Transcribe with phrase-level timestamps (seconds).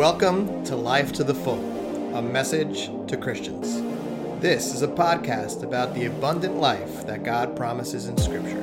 [0.00, 3.82] Welcome to Life to the Full, a message to Christians.
[4.40, 8.62] This is a podcast about the abundant life that God promises in Scripture.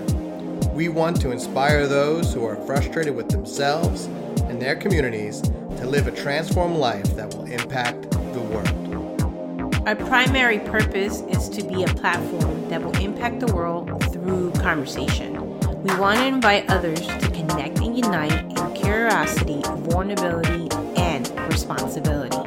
[0.73, 4.05] We want to inspire those who are frustrated with themselves
[4.45, 9.87] and their communities to live a transformed life that will impact the world.
[9.87, 15.35] Our primary purpose is to be a platform that will impact the world through conversation.
[15.83, 20.66] We want to invite others to connect and unite in curiosity, vulnerability,
[21.57, 22.37] responsibility.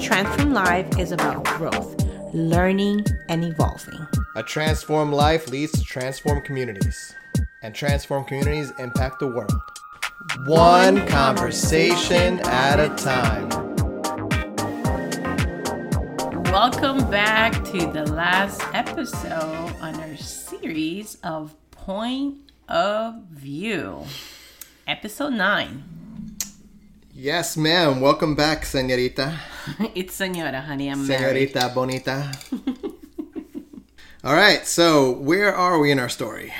[0.00, 2.00] Transform life is about growth,
[2.32, 4.06] learning, and evolving.
[4.36, 7.12] A transformed life leads to transformed communities,
[7.64, 9.60] and transformed communities impact the world.
[10.46, 13.48] One conversation at a time.
[16.52, 22.36] Welcome back to the last episode on our series of Point
[22.68, 24.04] of View,
[24.86, 25.99] episode 9.
[27.22, 28.00] Yes, ma'am.
[28.00, 29.36] Welcome back, señorita.
[29.94, 30.88] it's Senora, honey.
[30.88, 31.52] I'm married.
[31.52, 32.32] Señorita bonita.
[34.24, 36.54] All right, so where are we in our story?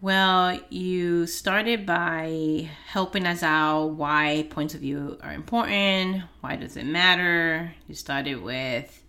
[0.00, 6.76] Well, you started by helping us out why points of view are important, why does
[6.76, 7.74] it matter.
[7.88, 9.02] You started with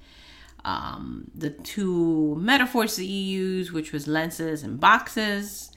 [0.66, 5.72] um, the two metaphors that you use, which was lenses and boxes.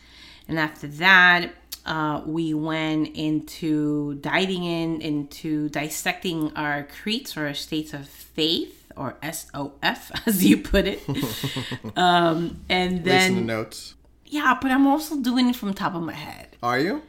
[0.48, 1.52] And after that,
[1.86, 8.76] uh, we went into diving in into dissecting our creeds or our states of faith
[8.96, 11.00] or SOF, as you put it.
[11.96, 13.94] um, and At least in the then, notes.
[14.26, 16.56] yeah, but I'm also doing it from top of my head.
[16.62, 17.02] Are you?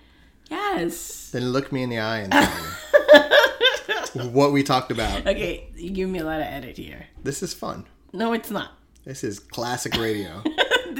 [0.50, 1.30] Yes.
[1.32, 5.22] Then look me in the eye and tell me what we talked about.
[5.26, 7.08] Okay, you give me a lot of edit here.
[7.24, 7.86] This is fun.
[8.14, 8.72] No, it's not.
[9.06, 10.44] This is classic radio.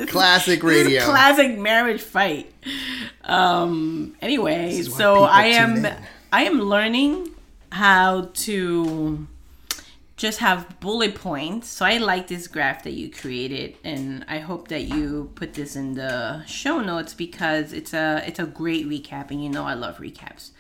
[0.08, 1.04] classic is radio.
[1.06, 2.52] classic marriage fight.
[3.32, 4.16] Um.
[4.22, 5.88] Anyway, so I am.
[6.34, 7.30] I am learning
[7.72, 9.28] how to
[10.18, 11.68] just have bullet points.
[11.70, 15.76] So I like this graph that you created, and I hope that you put this
[15.76, 19.76] in the show notes because it's a it's a great recap, and you know I
[19.76, 20.52] love recaps.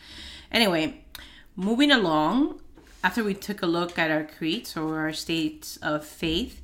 [0.51, 1.01] Anyway,
[1.55, 2.59] moving along.
[3.03, 6.61] After we took a look at our creeds or our states of faith,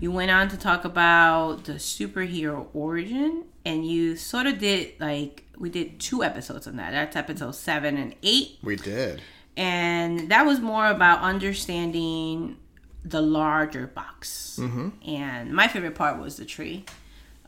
[0.00, 5.44] you went on to talk about the superhero origin, and you sort of did like
[5.58, 6.90] we did two episodes on that.
[6.92, 9.22] That's episode seven and eight we did.
[9.56, 12.56] and that was more about understanding
[13.04, 14.58] the larger box.
[15.06, 16.84] And my favorite part was the tree.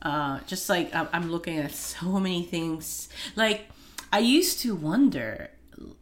[0.00, 3.09] Uh, just like I'm I'm looking at so many things.
[3.37, 3.69] Like
[4.12, 5.50] I used to wonder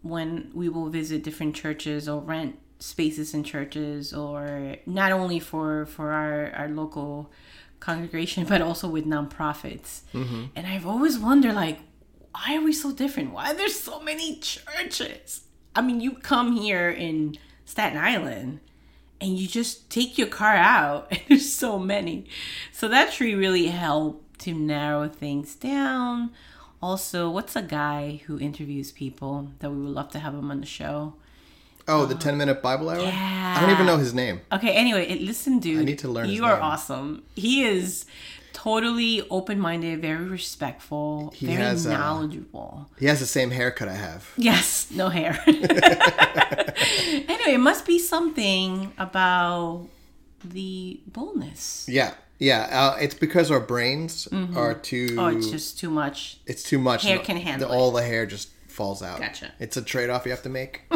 [0.02, 5.86] when we will visit different churches or rent spaces in churches, or not only for
[5.86, 7.30] for our our local
[7.80, 10.02] congregation, but also with nonprofits.
[10.12, 10.44] Mm-hmm.
[10.54, 11.78] And I've always wondered, like,
[12.32, 13.32] why are we so different?
[13.32, 15.42] Why are there so many churches?
[15.74, 18.60] I mean, you come here in Staten Island
[19.20, 22.26] and you just take your car out, and there's so many.
[22.72, 26.30] So that tree really helped to narrow things down.
[26.82, 30.60] Also, what's a guy who interviews people that we would love to have him on
[30.60, 31.14] the show?
[31.88, 33.00] Oh, the 10 minute Bible hour?
[33.00, 33.54] yeah.
[33.56, 34.40] I don't even know his name.
[34.52, 35.80] Okay, anyway, listen, dude.
[35.80, 36.62] I need to learn You are name.
[36.62, 37.22] awesome.
[37.34, 38.04] He is
[38.52, 42.90] totally open minded, very respectful, very has, uh, knowledgeable.
[42.98, 44.30] He has the same haircut I have.
[44.36, 45.38] Yes, no hair.
[45.46, 45.64] anyway,
[47.54, 49.86] it must be something about
[50.44, 51.86] the boldness.
[51.88, 52.14] Yeah.
[52.38, 52.68] Yeah.
[52.70, 55.16] Uh, it's because our brains are too.
[55.18, 56.38] Oh, it's just too much.
[56.46, 57.04] it's too much.
[57.04, 59.20] Hair can handle the, All the hair just falls out.
[59.20, 59.52] Gotcha.
[59.58, 60.82] It's a trade off you have to make.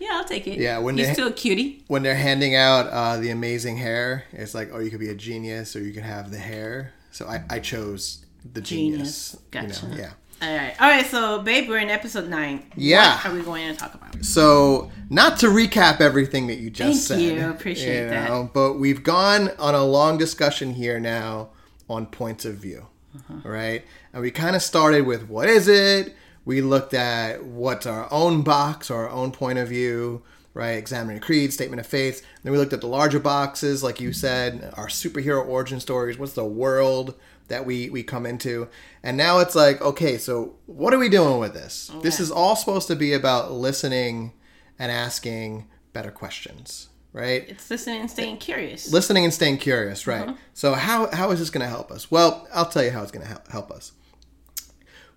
[0.00, 0.58] Yeah, I'll take it.
[0.58, 1.84] Yeah, when he's they- still a cutie.
[1.86, 5.14] when they're handing out uh, the amazing hair, it's like, oh, you could be a
[5.14, 6.92] genius or you can have the hair.
[7.12, 9.36] So I, I chose the genius.
[9.52, 9.82] Genius.
[9.82, 10.02] you know, Gotcha.
[10.02, 10.12] yeah.
[10.42, 11.04] All right, all right.
[11.04, 12.64] So, babe, we're in episode nine.
[12.74, 13.16] Yeah.
[13.16, 14.24] What are we going to talk about?
[14.24, 17.28] So, not to recap everything that you just Thank said.
[17.36, 17.50] Thank you.
[17.50, 18.54] Appreciate that.
[18.54, 21.50] But we've gone on a long discussion here now
[21.90, 23.46] on points of view, Uh-huh.
[23.46, 23.84] right?
[24.14, 26.14] And we kind of started with what is it?
[26.50, 30.72] We looked at what's our own box or our own point of view, right?
[30.72, 32.26] Examining creed, statement of faith.
[32.42, 36.18] Then we looked at the larger boxes, like you said, our superhero origin stories.
[36.18, 37.14] What's the world
[37.46, 38.66] that we we come into?
[39.00, 41.88] And now it's like, okay, so what are we doing with this?
[42.02, 44.32] This is all supposed to be about listening
[44.76, 47.48] and asking better questions, right?
[47.48, 48.92] It's listening and staying curious.
[48.92, 50.26] listening and staying curious, right?
[50.26, 50.36] Uh-huh.
[50.54, 52.10] So how how is this going to help us?
[52.10, 53.92] Well, I'll tell you how it's going to help, help us.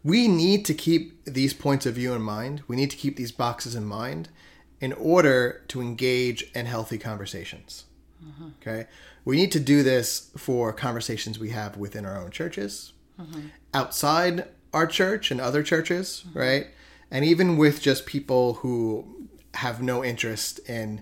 [0.03, 2.61] We need to keep these points of view in mind.
[2.67, 4.29] We need to keep these boxes in mind
[4.81, 7.85] in order to engage in healthy conversations.
[8.61, 8.87] Okay?
[9.25, 12.93] We need to do this for conversations we have within our own churches,
[13.73, 16.67] outside our church and other churches, right?
[17.11, 21.01] and even with just people who have no interest in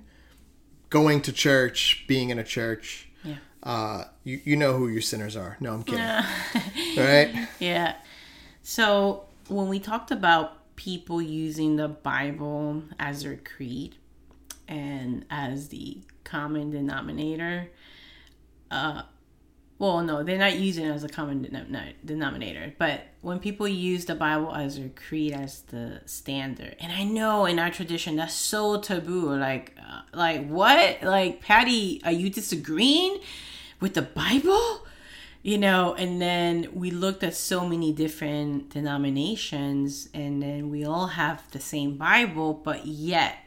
[0.89, 3.35] going to church, being in a church, Yeah.
[3.63, 5.55] uh, you you know who your sinners are.
[5.61, 6.03] No, I'm kidding.
[6.97, 7.47] right?
[7.59, 7.95] Yeah.
[8.73, 13.97] So when we talked about people using the Bible as their creed
[14.65, 17.69] and as the common denominator,
[18.71, 19.01] uh,
[19.77, 22.73] well, no, they're not using it as a common denom- denominator.
[22.77, 27.47] But when people use the Bible as their creed, as the standard, and I know
[27.47, 29.35] in our tradition that's so taboo.
[29.35, 31.03] Like, uh, like what?
[31.03, 33.19] Like, Patty, are you disagreeing
[33.81, 34.87] with the Bible?
[35.41, 41.07] You know and then we looked at so many different denominations and then we all
[41.07, 43.37] have the same bible but yet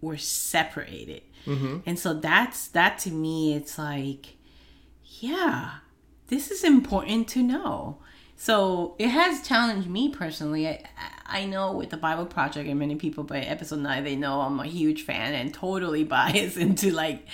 [0.00, 1.22] we're separated.
[1.46, 1.78] Mm-hmm.
[1.86, 4.36] And so that's that to me it's like
[5.20, 5.78] yeah
[6.28, 7.98] this is important to know.
[8.36, 10.68] So it has challenged me personally.
[10.68, 10.84] I,
[11.28, 14.58] I know with the bible project and many people by episode 9 they know i'm
[14.60, 17.26] a huge fan and totally biased into like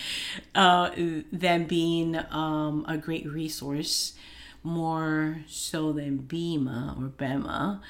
[0.55, 0.91] uh,
[1.32, 4.14] them being um, a great resource
[4.62, 7.81] more so than bema or bema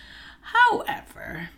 [0.43, 1.49] however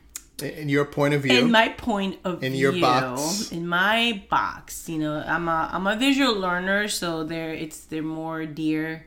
[0.42, 3.50] In your point of view, in my point of In view, your box.
[3.50, 8.02] in my box, you know, I'm a I'm a visual learner, so they're it's they're
[8.04, 9.06] more dear.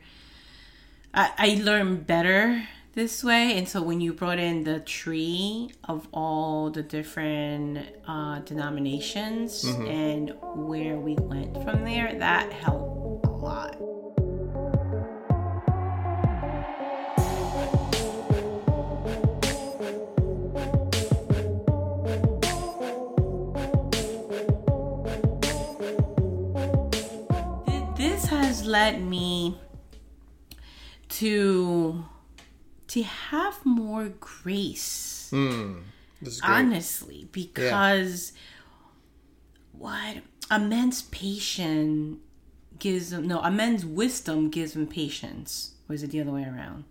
[1.14, 6.08] I I learn better this way, and so when you brought in the tree of
[6.12, 9.86] all the different uh, denominations Mm-hmm.
[9.86, 10.32] and
[10.68, 13.76] where we went from there, that helped a lot.
[27.96, 29.58] This has led me
[31.10, 32.04] to
[32.90, 35.32] to have more grace.
[35.32, 38.32] Is honestly because
[39.72, 40.18] what
[40.50, 42.18] a man's patience
[42.78, 46.42] gives him no a man's wisdom gives him patience or is it the other way
[46.44, 46.84] around?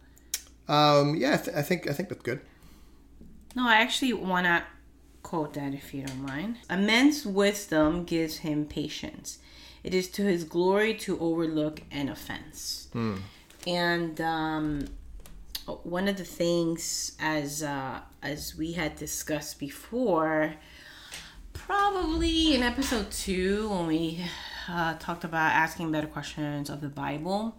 [0.67, 2.41] Um, yeah, I, th- I think I think that's good.
[3.55, 4.63] no i actually want to
[5.21, 6.57] quote that if you don't mind.
[6.69, 9.39] A man's wisdom gives him patience.
[9.83, 12.87] It is to his glory to overlook an offense.
[13.67, 14.85] And um
[15.83, 20.55] one of the things as uh as we had discussed before
[21.53, 24.23] probably in episode two when we
[24.69, 27.57] uh, talked about asking better questions of the bible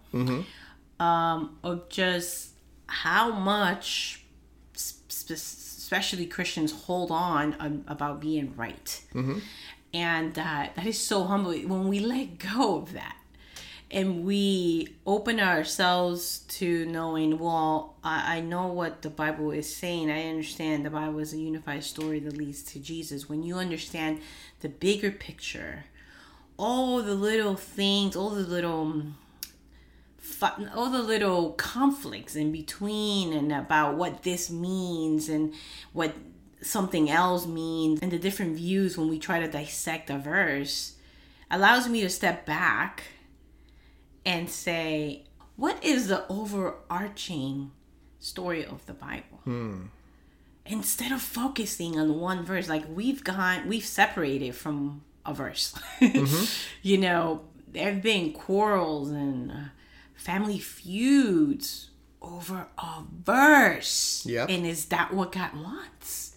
[0.99, 2.51] um of just
[2.87, 4.23] how much
[4.73, 9.01] sp- especially christians hold on um, about being right.
[9.93, 11.67] And uh, that is so humbling.
[11.67, 13.17] When we let go of that
[13.91, 20.09] and we open ourselves to knowing well I, I know what the bible is saying.
[20.09, 23.29] I understand the bible is a unified story that leads to jesus.
[23.29, 24.21] When you understand
[24.61, 25.85] the bigger picture
[26.57, 29.15] all the little things all the little um,
[30.75, 35.53] all the little conflicts in between and about what this means and
[35.93, 36.15] what
[36.61, 40.93] something else means and the different views when we try to dissect a verse
[41.49, 43.03] allows me to step back
[44.25, 45.23] and say,
[45.55, 47.71] what is the overarching
[48.19, 49.39] story of the Bible?
[50.65, 55.73] Instead of focusing on one verse, like we've gone, we've separated from a verse.
[56.81, 59.55] you know, there have been quarrels and uh,
[60.15, 61.89] family feuds
[62.21, 64.23] over a verse.
[64.25, 64.49] Yep.
[64.49, 66.35] And is that what God wants?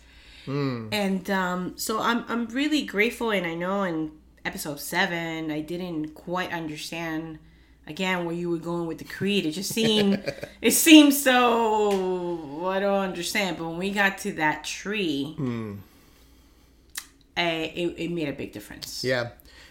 [0.92, 4.12] And um, so I'm I'm really grateful, and I know in
[4.44, 7.38] episode seven I didn't quite understand
[7.86, 9.46] again where you were going with the creed.
[9.46, 13.58] It just seemed it seemed so I don't understand.
[13.58, 15.36] But when we got to that tree,
[17.36, 19.04] eh, it, it made a big difference.
[19.04, 19.30] Yeah.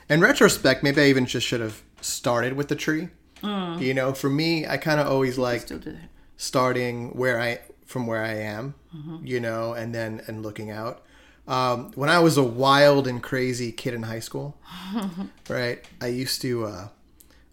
[0.09, 3.09] In retrospect, maybe I even just should have started with the tree.
[3.41, 6.09] You know, for me, I kind of always like Still do that.
[6.37, 8.73] starting where I from where I am,
[9.21, 11.01] you know, and then and looking out.
[11.45, 14.55] Um, when I was a wild and crazy kid in high school,
[15.49, 15.83] right?
[15.99, 16.65] I used to.
[16.65, 16.87] Uh,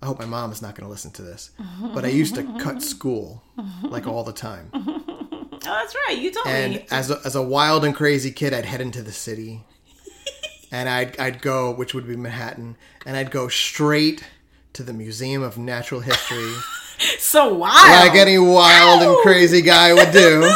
[0.02, 1.50] I hope my mom is not going to listen to this,
[1.94, 3.42] but I used to cut school
[3.82, 4.70] like all the time.
[5.62, 6.16] Oh, that's right.
[6.18, 6.86] You told And me.
[6.90, 9.62] as a, as a wild and crazy kid, I'd head into the city,
[10.72, 14.24] and I'd I'd go, which would be Manhattan, and I'd go straight
[14.72, 16.50] to the Museum of Natural History,
[17.18, 17.90] So wild.
[18.08, 20.50] like any wild and crazy guy would do,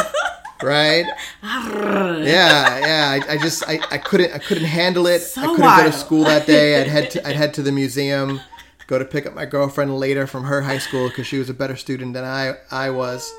[0.63, 1.05] right?
[1.43, 3.19] Yeah, yeah.
[3.27, 5.19] I, I just I, I couldn't I couldn't handle it.
[5.21, 6.81] So I couldn't go to school that day.
[6.81, 8.41] I'd head to I'd head to the museum,
[8.87, 11.53] go to pick up my girlfriend later from her high school because she was a
[11.53, 13.33] better student than I I was.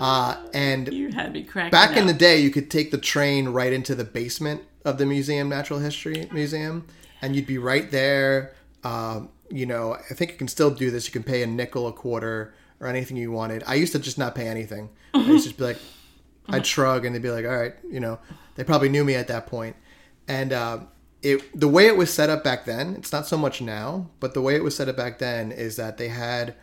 [0.00, 3.48] Uh, and You had me cracking back in the day, you could take the train
[3.48, 6.86] right into the basement of the museum, Natural History Museum,
[7.22, 8.52] and you'd be right there.
[8.84, 11.06] Um, you know, I think you can still do this.
[11.06, 13.64] You can pay a nickel, a quarter, or anything you wanted.
[13.66, 14.90] I used to just not pay anything.
[15.14, 15.78] I used to just be like,
[16.48, 18.18] I'd shrug, and they'd be like, "All right," you know.
[18.54, 19.76] They probably knew me at that point,
[20.28, 20.80] and uh,
[21.26, 22.94] it the way it was set up back then.
[22.96, 25.76] It's not so much now, but the way it was set up back then is
[25.76, 26.54] that they had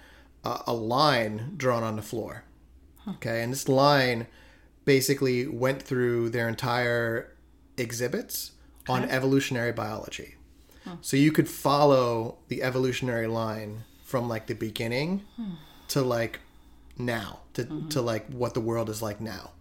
[0.43, 2.43] a, a line drawn on the floor.
[3.07, 4.27] Okay, and this line
[4.85, 7.35] basically went through their entire
[7.77, 8.51] exhibits
[8.87, 10.35] on evolutionary biology.
[11.01, 15.53] So you could follow the evolutionary line from like the beginning hmm.
[15.89, 16.39] to like
[16.97, 17.87] now, to, mm-hmm.
[17.89, 19.51] to like what the world is like now.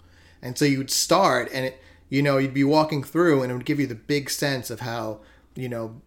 [0.41, 1.82] And so you'd start and it,
[2.13, 4.81] you know, you'd be walking through and it would give you the big sense of
[4.81, 5.21] how,
[5.55, 6.03] you know,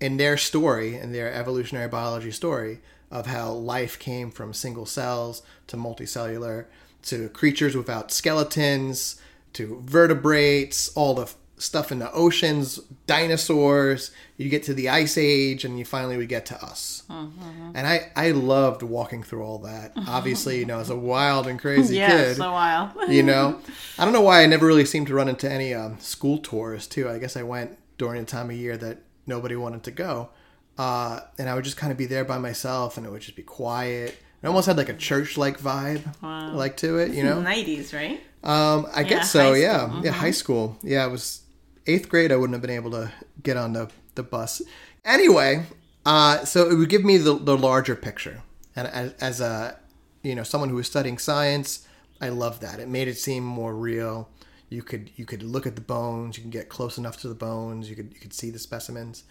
[0.00, 2.78] in their story, in their evolutionary biology story,
[3.10, 6.66] of how life came from single cells to multicellular
[7.02, 9.20] to creatures without skeletons
[9.54, 11.28] to vertebrates, all the
[11.60, 14.10] stuff in the oceans, dinosaurs.
[14.36, 17.02] You get to the ice age, and you finally we get to us.
[17.08, 19.92] And I, I loved walking through all that.
[20.08, 22.94] Obviously, you know, as a wild and crazy Yeah, kid, so while.
[23.08, 23.58] you know
[23.98, 26.86] i don't know why i never really seemed to run into any um, school tours
[26.86, 30.30] too i guess i went during a time of year that nobody wanted to go
[30.78, 33.36] uh, and i would just kind of be there by myself and it would just
[33.36, 36.02] be quiet it almost had like a church like vibe
[36.54, 38.20] like to it you know 90s, right?
[38.44, 41.42] um, i guess so yeah school, yeah high school yeah it was
[41.86, 43.10] eighth grade i wouldn't have been able to
[43.42, 44.62] get on the, the bus.
[45.04, 45.64] Anyway
[46.06, 48.42] uh, so it would give me the, the larger picture.
[48.74, 49.78] And as, as a
[50.22, 51.86] you know someone who was studying science
[52.20, 52.80] i love that.
[52.80, 54.28] It made it seem more real.
[54.68, 57.34] You could you could look at the bones you can get close enough to the
[57.34, 59.24] bones you could you could see the specimens.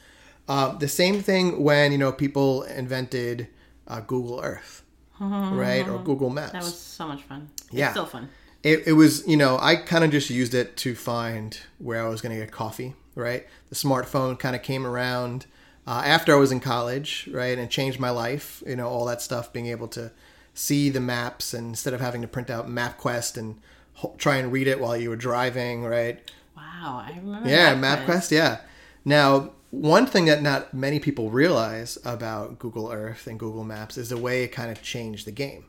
[0.47, 3.47] Uh, the same thing when you know people invented
[3.87, 4.83] uh, google earth
[5.19, 5.87] right?
[5.87, 6.53] Or google maps.
[6.53, 7.49] That was so much fun.
[7.71, 7.85] Yeah.
[7.85, 8.29] It's still fun.
[8.63, 12.09] It, it was you know i kind of just used it to find where i
[12.09, 15.45] was going to get coffee right the smartphone kind of came around
[15.87, 19.05] uh, after i was in college right and it changed my life you know all
[19.05, 20.11] that stuff being able to
[20.53, 23.59] see the maps and instead of having to print out mapquest and
[23.93, 26.19] ho- try and read it while you were driving right
[26.55, 27.83] Wow, I remember yeah, quiz.
[27.83, 28.31] MapQuest.
[28.31, 28.57] Yeah.
[29.05, 34.09] Now, one thing that not many people realize about Google Earth and Google Maps is
[34.09, 35.65] the way it kind of changed the game,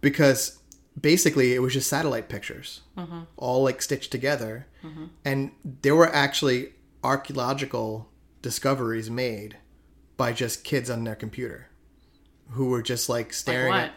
[0.00, 0.57] because
[1.00, 2.80] basically it was just satellite pictures,
[3.36, 4.66] all like stitched together,
[5.24, 5.50] and
[5.82, 6.72] there were actually
[7.04, 8.08] archaeological
[8.42, 9.56] discoveries made
[10.16, 11.68] by just kids on their computer,
[12.50, 13.84] who were just like staring what?
[13.84, 13.92] at.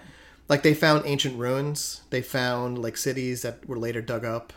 [0.49, 2.01] Like they found ancient ruins.
[2.09, 4.51] They found like cities that were later dug up.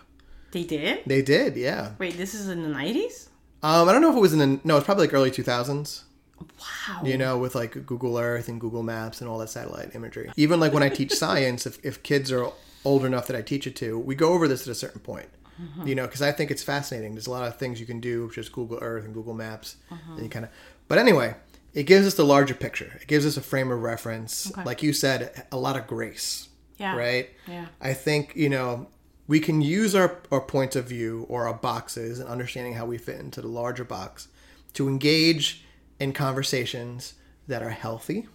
[0.50, 1.02] They did?
[1.06, 1.92] They did, yeah.
[1.98, 3.28] Wait, this is in the 90s?
[3.62, 5.42] Um, I don't know if it was in the no, it's probably like early two
[5.42, 6.03] thousands.
[6.40, 7.02] Wow.
[7.04, 10.30] You know, with like Google Earth and Google Maps and all that satellite imagery.
[10.36, 12.50] Even like when I teach science, if if kids are
[12.84, 15.28] old enough that I teach it to, we go over this at a certain point.
[15.56, 15.84] Uh-huh.
[15.84, 17.14] You know, because I think it's fascinating.
[17.14, 19.76] There's a lot of things you can do with just Google Earth and Google Maps,
[19.90, 20.14] uh-huh.
[20.14, 20.50] and you kind of.
[20.88, 21.36] But anyway,
[21.74, 22.98] it gives us the larger picture.
[23.00, 24.50] It gives us a frame of reference.
[24.50, 24.64] Okay.
[24.64, 26.48] Like you said, a lot of grace.
[26.78, 26.96] Yeah.
[26.96, 27.30] Right.
[27.46, 27.66] Yeah.
[27.80, 28.88] I think, you know,
[29.26, 32.98] we can use our, our points of view or our boxes and understanding how we
[32.98, 34.28] fit into the larger box
[34.74, 35.64] to engage
[35.98, 37.14] in conversations
[37.46, 38.28] that are healthy,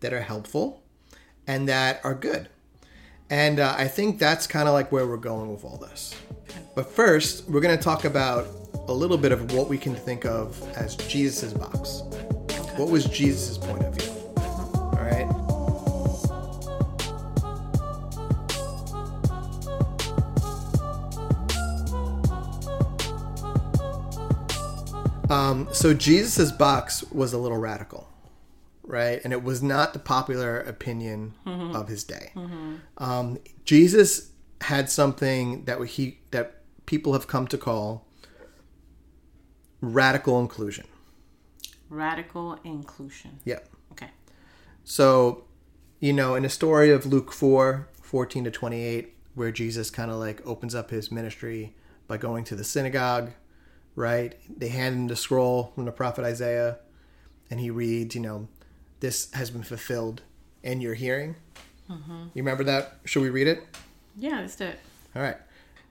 [0.00, 0.82] that are helpful,
[1.46, 2.48] and that are good.
[3.30, 6.14] And uh, I think that's kind of like where we're going with all this.
[6.74, 8.46] But first, we're going to talk about
[8.88, 12.02] a little bit of what we can think of as Jesus's box.
[12.76, 14.10] What was Jesus's point of view?
[14.76, 15.41] All right.
[25.32, 28.06] Um, so Jesus' box was a little radical,
[28.82, 29.20] right?
[29.24, 32.32] And it was not the popular opinion of his day.
[32.98, 38.06] Um, Jesus had something that he that people have come to call
[39.80, 40.86] radical inclusion.
[41.88, 43.40] Radical inclusion.
[43.44, 43.68] Yep.
[43.92, 44.10] Okay.
[44.84, 45.44] So,
[45.98, 50.18] you know, in the story of Luke 4 14 to 28, where Jesus kind of
[50.18, 51.74] like opens up his ministry
[52.06, 53.32] by going to the synagogue,
[53.94, 54.34] right?
[54.48, 56.78] They hand him the scroll from the prophet Isaiah,
[57.50, 58.48] and he reads, you know,
[59.00, 60.22] this has been fulfilled
[60.62, 61.36] in your hearing.
[62.34, 62.98] You remember that?
[63.04, 63.64] Should we read it?
[64.16, 64.78] Yeah, let's do it.
[65.14, 65.36] All right.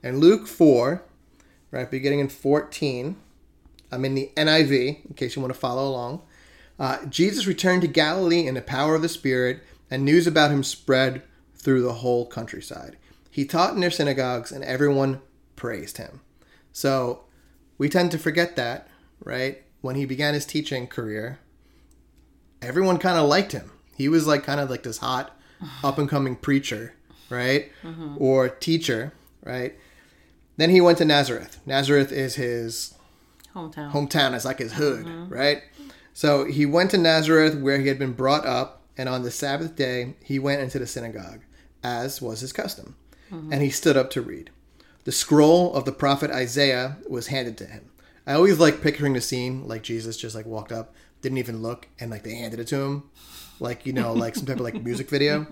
[0.01, 1.03] And Luke 4,
[1.69, 3.15] right, beginning in 14,
[3.91, 6.23] I'm in the NIV, in case you want to follow along.
[6.79, 10.63] Uh, Jesus returned to Galilee in the power of the Spirit, and news about him
[10.63, 11.21] spread
[11.55, 12.97] through the whole countryside.
[13.29, 15.21] He taught in their synagogues, and everyone
[15.55, 16.21] praised him.
[16.73, 17.25] So
[17.81, 18.87] we tend to forget that,
[19.23, 19.63] right?
[19.81, 21.39] When he began his teaching career,
[22.61, 23.71] everyone kind of liked him.
[23.97, 25.35] He was like kind of like this hot,
[25.83, 26.93] up and coming preacher
[27.31, 27.71] right?
[27.81, 28.17] Mm-hmm.
[28.19, 29.73] Or teacher, right?
[30.57, 31.59] Then he went to Nazareth.
[31.65, 32.93] Nazareth is his
[33.55, 33.91] Hometown.
[33.91, 35.33] hometown, it's like his hood, mm-hmm.
[35.33, 35.63] right?
[36.13, 39.75] So he went to Nazareth where he had been brought up, and on the Sabbath
[39.75, 41.41] day he went into the synagogue,
[41.83, 42.95] as was his custom,
[43.31, 43.51] mm-hmm.
[43.51, 44.51] and he stood up to read.
[45.03, 47.89] The scroll of the prophet Isaiah was handed to him.
[48.27, 51.87] I always like picturing the scene like Jesus just like walked up, didn't even look,
[51.99, 53.03] and like they handed it to him,
[53.59, 55.47] like you know, like some type of like music video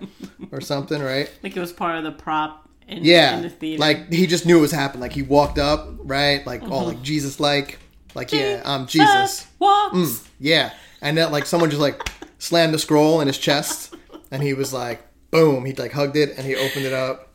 [0.52, 1.30] or something, right?
[1.42, 3.80] Like it was part of the prop in, in Yeah, the theater.
[3.80, 5.00] like he just knew it was happening.
[5.00, 6.46] Like he walked up, right?
[6.46, 7.04] Like all like mm-hmm.
[7.04, 7.78] Jesus, like,
[8.14, 9.48] like yeah, I'm Jesus.
[9.58, 9.96] Walks.
[9.96, 13.94] Mm, yeah, and then like someone just like slammed the scroll in his chest,
[14.30, 17.29] and he was like, boom, he like hugged it and he opened it up.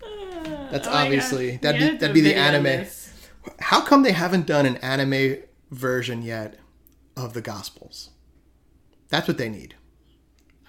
[0.71, 2.85] That's Oh obviously that'd Yeah, be that'd be the anime.
[3.59, 5.37] How come they haven't done an anime
[5.71, 6.57] version yet
[7.15, 8.09] of the Gospels?
[9.09, 9.75] That's what they need.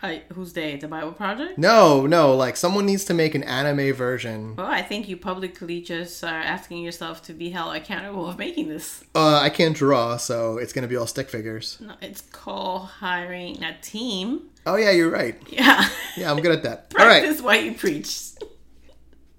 [0.03, 0.77] Uh, who's they?
[0.77, 1.57] The Bible Project?
[1.59, 4.55] No, no, like someone needs to make an anime version.
[4.55, 8.69] Well, I think you publicly just are asking yourself to be held accountable of making
[8.69, 9.03] this.
[9.15, 11.79] Uh, I can't draw, so it's gonna be all stick figures.
[11.81, 14.51] No, it's called hiring a team.
[14.67, 15.37] Oh yeah, you're right.
[15.49, 15.89] Yeah.
[16.17, 16.93] Yeah, I'm good at that.
[16.99, 17.23] All right.
[17.23, 18.31] Practice what you preach.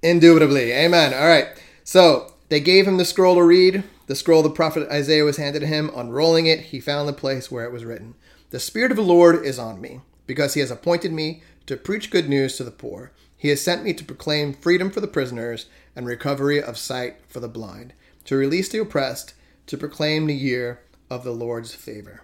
[0.01, 0.71] Indubitably.
[0.71, 1.13] Amen.
[1.13, 1.47] All right.
[1.83, 3.83] So they gave him the scroll to read.
[4.07, 5.91] The scroll the prophet Isaiah was handed to him.
[5.95, 8.15] Unrolling it, he found the place where it was written
[8.51, 12.11] The Spirit of the Lord is on me, because he has appointed me to preach
[12.11, 13.11] good news to the poor.
[13.35, 17.39] He has sent me to proclaim freedom for the prisoners and recovery of sight for
[17.39, 17.93] the blind,
[18.25, 19.33] to release the oppressed,
[19.67, 22.21] to proclaim the year of the Lord's favor.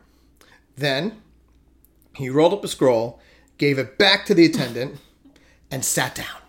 [0.76, 1.22] Then
[2.16, 3.20] he rolled up a scroll,
[3.58, 5.00] gave it back to the attendant,
[5.70, 6.43] and sat down.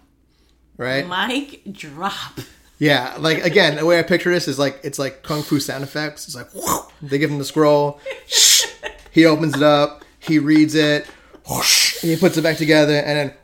[0.77, 1.07] Right?
[1.07, 2.41] Mic drop.
[2.79, 5.85] Yeah, like again, the way I picture this is like it's like kung fu sound
[5.85, 6.27] effects.
[6.27, 8.67] It's like whoosh, they give him the scroll, shh,
[9.13, 11.07] he opens it up, he reads it,
[11.49, 13.35] whoosh, he puts it back together, and then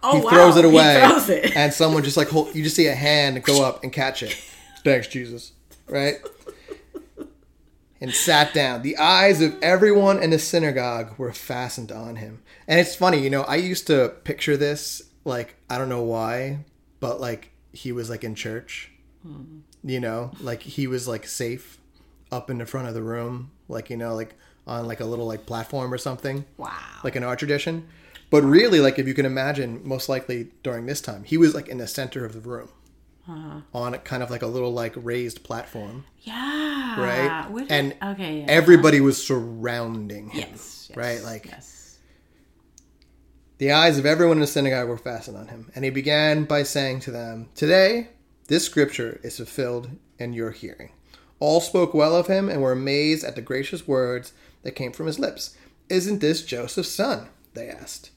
[0.00, 0.30] Oh, he wow.
[0.30, 1.56] throws it away, throws it.
[1.56, 4.32] and someone just like hold, you just see a hand go up and catch it.
[4.84, 5.52] Thanks, Jesus.
[5.88, 6.16] Right?
[8.00, 8.82] And sat down.
[8.82, 12.42] The eyes of everyone in the synagogue were fastened on him.
[12.68, 16.64] And it's funny, you know, I used to picture this like I don't know why,
[17.00, 18.90] but like he was like in church.
[19.84, 21.78] You know, like he was like safe
[22.32, 24.34] up in the front of the room, like you know, like
[24.66, 26.76] on like a little like platform or something Wow.
[27.04, 27.86] like in our tradition.
[28.30, 31.68] But really, like if you can imagine, most likely during this time, he was like
[31.68, 32.68] in the center of the room,
[33.28, 33.60] Uh-huh.
[33.74, 37.00] on kind of like a little like raised platform, yeah.
[37.00, 37.54] right?
[37.54, 38.40] Did- and okay.
[38.40, 38.46] Yeah.
[38.48, 40.96] everybody was surrounding him, yes, yes.
[40.96, 41.22] right?
[41.22, 41.77] Like yes.
[43.58, 46.62] The eyes of everyone in the synagogue were fastened on him, and he began by
[46.62, 48.08] saying to them, "Today,
[48.46, 50.92] this scripture is fulfilled in your hearing."
[51.40, 55.06] All spoke well of him and were amazed at the gracious words that came from
[55.06, 55.56] his lips.
[55.88, 57.28] Isn't this Joseph's son?
[57.54, 58.10] They asked.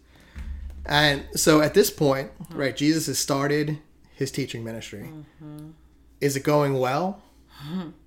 [0.85, 2.57] And so at this point, uh-huh.
[2.57, 3.79] right, Jesus has started
[4.15, 5.09] his teaching ministry.
[5.11, 5.71] Mm-hmm.
[6.19, 7.21] Is it going well?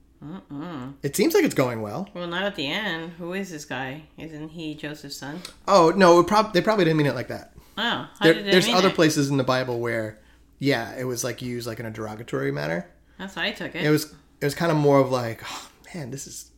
[1.03, 2.09] It seems like it's going well.
[2.15, 3.13] Well, not at the end.
[3.19, 4.05] Who is this guy?
[4.19, 5.41] Isn't he Joseph's son?
[5.69, 7.53] Oh no, it prob- they probably didn't mean it like that.
[7.77, 8.95] Oh, There, there's other it?
[8.95, 10.21] places in the Bible where,
[10.61, 12.89] yeah, it was like used like in a derogatory manner.
[13.19, 13.85] That's how I took it.
[13.85, 16.51] It was it was kind of more of like, oh, man, this is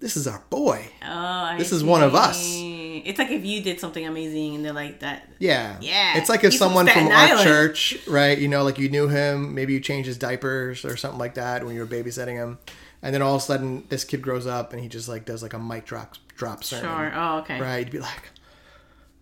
[0.00, 0.84] this is our boy.
[1.02, 2.38] oh, I this is one of us.
[2.60, 5.28] It's like if you did something amazing and they're like that.
[5.38, 7.44] Yeah, Yeah, It's like if he's someone from Staten our Island.
[7.44, 8.36] church, right?
[8.38, 11.64] You know, like you knew him, maybe you changed his diapers or something like that
[11.64, 12.58] when you were babysitting him,
[13.02, 15.42] and then all of a sudden this kid grows up and he just like does
[15.42, 16.84] like a mic drop drop sermon.
[16.84, 17.12] Sure.
[17.14, 17.60] Oh, okay.
[17.60, 17.78] right?
[17.78, 18.30] You'd be like,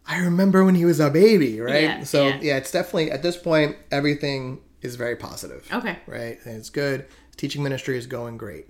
[0.06, 1.82] I remember when he was a baby, right?
[1.82, 2.38] Yeah, so yeah.
[2.42, 2.56] yeah.
[2.56, 5.98] it's definitely at this point everything is very positive, Okay.
[6.06, 6.38] right?
[6.44, 7.06] And it's good.
[7.36, 8.68] Teaching ministry is going great.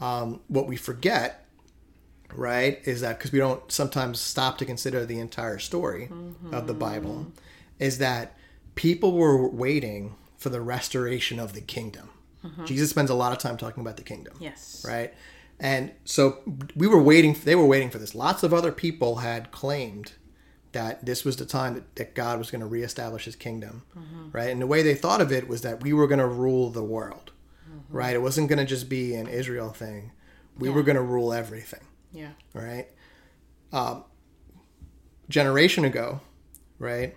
[0.00, 1.46] Um, what we forget,
[2.34, 6.10] right, is that because we don't sometimes stop to consider the entire story
[6.50, 7.32] of the Bible,
[7.78, 8.36] is that
[8.74, 12.10] people were waiting for the restoration of the kingdom.
[12.44, 12.64] Mm-hmm.
[12.64, 14.84] Jesus spends a lot of time talking about the kingdom Yes.
[14.86, 15.14] right?
[15.60, 16.38] And so
[16.74, 17.34] we were waiting.
[17.34, 18.14] They were waiting for this.
[18.14, 20.12] Lots of other people had claimed
[20.72, 24.30] that this was the time that, that God was going to reestablish His kingdom, mm-hmm.
[24.32, 24.50] right?
[24.50, 26.82] And the way they thought of it was that we were going to rule the
[26.82, 27.30] world,
[27.70, 27.96] mm-hmm.
[27.96, 28.14] right?
[28.14, 30.12] It wasn't going to just be an Israel thing.
[30.58, 32.30] We were going to rule everything, Yeah.
[32.54, 32.88] right?
[33.72, 34.04] Um,
[35.28, 36.20] generation ago,
[36.78, 37.16] right?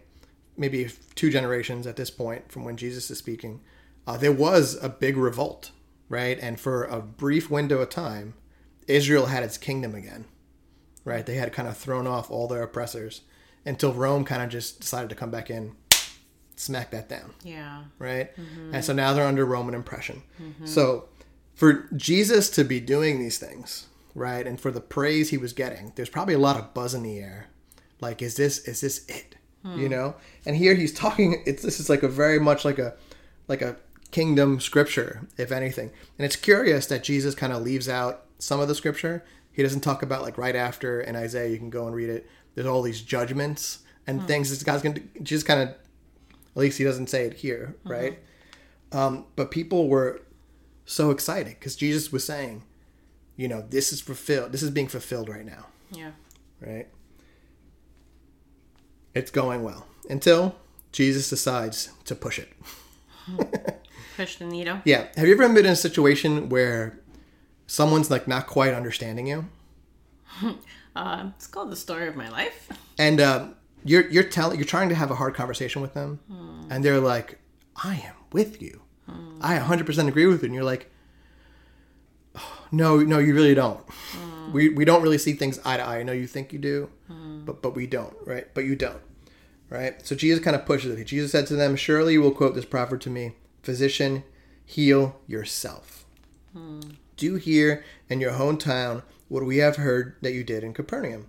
[0.57, 3.61] Maybe two generations at this point from when Jesus is speaking,
[4.07, 5.71] uh, there was a big revolt,
[6.09, 6.37] right?
[6.39, 8.35] And for a brief window of time,
[8.87, 10.25] Israel had its kingdom again,
[11.03, 11.25] right?
[11.25, 13.21] They had kind of thrown off all their oppressors
[13.65, 15.75] until Rome kind of just decided to come back in,
[16.55, 17.83] smack that down Yeah.
[17.99, 18.35] right?
[18.37, 18.75] Mm-hmm.
[18.75, 20.21] And so now they're under Roman oppression.
[20.41, 20.67] Mm-hmm.
[20.67, 21.09] So
[21.55, 25.93] for Jesus to be doing these things, right, and for the praise he was getting,
[25.95, 27.47] there's probably a lot of buzz in the air.
[28.01, 29.35] Like, is this is this it?
[29.63, 29.91] you hmm.
[29.91, 30.15] know.
[30.45, 31.41] And here he's talking.
[31.45, 32.93] It's this is like a very much like a
[33.47, 33.77] like a
[34.11, 35.91] kingdom scripture, if anything.
[36.17, 39.23] And it's curious that Jesus kind of leaves out some of the scripture.
[39.51, 41.49] He doesn't talk about like right after in Isaiah.
[41.49, 42.29] You can go and read it.
[42.53, 44.27] There's all these judgments and hmm.
[44.27, 44.49] things.
[44.49, 45.69] This God's gonna Jesus kind of.
[45.69, 47.91] At least he doesn't say it here, mm-hmm.
[47.91, 48.19] right?
[48.93, 50.21] Um, but people were
[50.85, 52.63] so excited because Jesus was saying,
[53.35, 54.53] you know, this is fulfilled.
[54.53, 56.11] This is being fulfilled right now, Yeah.
[56.61, 56.87] right?
[59.13, 60.55] It's going well until
[60.91, 62.53] Jesus decides to push it.
[63.25, 63.41] Hmm.
[64.15, 64.81] Push the needle.
[64.85, 65.07] Yeah.
[65.17, 66.99] Have you ever been in a situation where
[67.67, 69.45] someone's like not quite understanding you,
[70.95, 72.69] Uh, it's called the story of my life.
[72.97, 73.47] and uh,
[73.83, 76.19] you're you're telling you're trying to have a hard conversation with them,
[76.69, 77.37] and they're like,
[77.83, 78.81] "I am with you.
[79.41, 80.89] I 100% agree with you," and you're like,
[82.35, 83.81] "Oh, "No, no, you really don't.
[84.53, 85.97] We we don't really see things eye to eye.
[85.99, 86.89] I know you think you do,
[87.45, 88.47] but but we don't, right?
[88.53, 89.01] But you don't."
[89.69, 89.95] Right?
[90.07, 91.03] So Jesus kind of pushes it.
[91.05, 93.33] Jesus said to them, Surely you will quote this proverb to me
[93.65, 94.23] Physician,
[94.63, 96.05] heal yourself.
[97.17, 101.27] Do here in your hometown what we have heard that you did in Capernaum.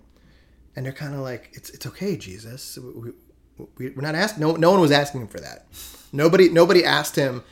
[0.75, 2.77] And they're kind of like, It's it's okay, Jesus.
[2.77, 3.11] We,
[3.77, 4.41] we, we're not asking.
[4.41, 5.65] No, no one was asking him for that.
[6.13, 7.43] Nobody nobody asked him,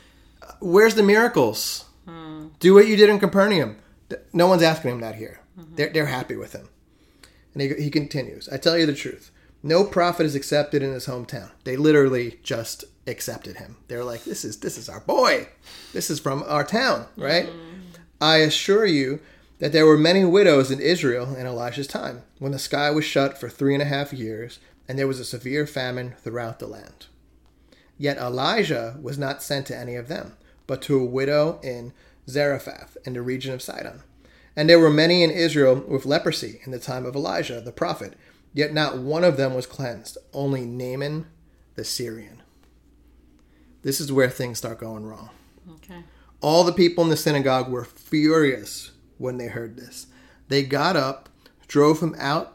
[0.42, 1.84] uh, Where's the miracles?
[2.60, 3.76] Do what you did in Capernaum.
[4.32, 5.40] No one's asking him that here.
[5.74, 6.68] They're, they're happy with him.
[7.52, 9.32] And he, he continues, I tell you the truth.
[9.62, 11.50] No prophet is accepted in his hometown.
[11.64, 13.76] They literally just accepted him.
[13.88, 15.48] They're like, this is this is our boy.
[15.92, 17.46] This is from our town, right?
[17.46, 17.80] Mm-hmm.
[18.20, 19.20] I assure you
[19.58, 23.38] that there were many widows in Israel in Elijah's time, when the sky was shut
[23.38, 27.06] for three and a half years, and there was a severe famine throughout the land.
[27.98, 31.92] Yet Elijah was not sent to any of them, but to a widow in
[32.28, 34.02] Zarephath in the region of Sidon.
[34.54, 38.14] And there were many in Israel with leprosy in the time of Elijah the prophet,
[38.52, 41.26] yet not one of them was cleansed, only Naaman
[41.74, 42.35] the Syrian.
[43.86, 45.30] This is where things start going wrong.
[45.74, 46.02] Okay.
[46.40, 50.08] All the people in the synagogue were furious when they heard this.
[50.48, 51.28] They got up,
[51.68, 52.54] drove him out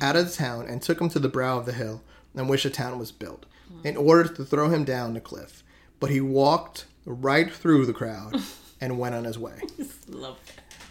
[0.00, 2.02] out of the town, and took him to the brow of the hill
[2.34, 3.44] on which the town was built,
[3.84, 5.62] in order to throw him down the cliff.
[6.00, 8.40] But he walked right through the crowd
[8.80, 9.60] and went on his way.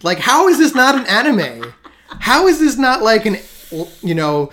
[0.04, 1.74] Like, how is this not an anime?
[2.20, 3.38] How is this not like an,
[4.04, 4.52] you know,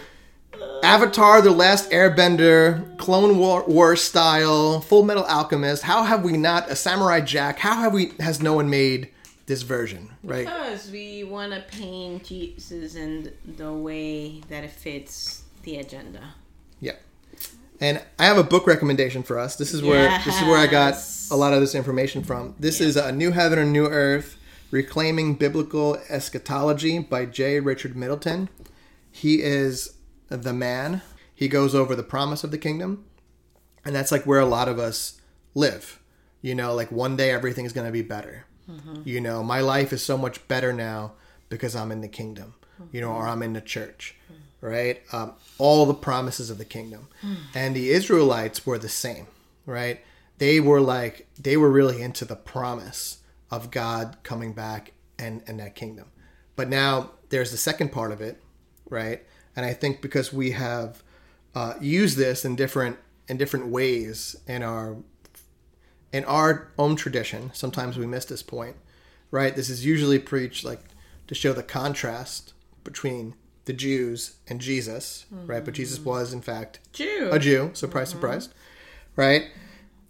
[0.82, 5.82] Avatar: The Last Airbender, Clone War, War style, Full Metal Alchemist?
[5.82, 7.58] How have we not a Samurai Jack?
[7.58, 9.10] How have we has no one made
[9.46, 10.46] this version, right?
[10.46, 16.34] Because we want to paint Jesus in the way that it fits the agenda.
[16.80, 16.96] Yeah.
[17.80, 19.56] And I have a book recommendation for us.
[19.56, 20.94] This is where this is where I got
[21.30, 22.54] a lot of this information from.
[22.58, 24.36] This is a New Heaven and New Earth:
[24.70, 27.60] Reclaiming Biblical Eschatology by J.
[27.60, 28.48] Richard Middleton.
[29.10, 29.94] He is
[30.28, 31.02] the man.
[31.34, 33.04] He goes over the promise of the kingdom,
[33.84, 35.20] and that's like where a lot of us
[35.54, 36.00] live.
[36.42, 38.46] You know, like one day everything is going to be better.
[38.70, 39.02] Mm-hmm.
[39.04, 41.12] You know, my life is so much better now
[41.48, 42.54] because I'm in the kingdom.
[42.92, 44.66] You know, or I'm in the church mm-hmm.
[44.66, 45.02] right?
[45.12, 47.08] Um, all the promises of the kingdom.
[47.20, 47.34] Hmm.
[47.54, 49.26] And the Israelites were the same,
[49.66, 50.00] right?
[50.38, 53.18] They were like, they were really into the promise
[53.50, 56.06] of God coming back and, and that kingdom.
[56.56, 58.40] But now there's the second part of it,
[58.88, 59.22] right?
[59.58, 61.02] And I think because we have
[61.52, 64.98] uh, used this in different in different ways in our
[66.12, 68.76] in our own tradition, sometimes we miss this point,
[69.32, 69.56] right?
[69.56, 70.78] This is usually preached like
[71.26, 72.52] to show the contrast
[72.84, 75.64] between the Jews and Jesus, right?
[75.64, 77.28] But Jesus was, in fact, Jew.
[77.32, 78.50] a Jew, surprise, surprise,
[79.16, 79.46] right?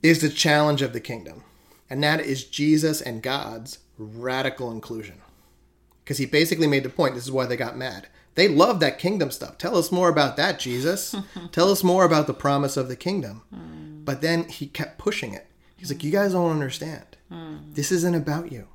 [0.03, 1.43] Is the challenge of the kingdom.
[1.89, 5.23] And that is Jesus and God's radical inclusion.
[6.05, 8.09] Because he basically made the point this is why they got mad.
[8.39, 9.59] They love that kingdom stuff.
[9.59, 11.13] Tell us more about that, Jesus.
[11.51, 13.43] Tell us more about the promise of the kingdom.
[14.05, 15.49] But then he kept pushing it.
[15.77, 17.17] He's like, You guys don't understand.
[17.31, 17.57] Hmm.
[17.73, 18.69] This isn't about you.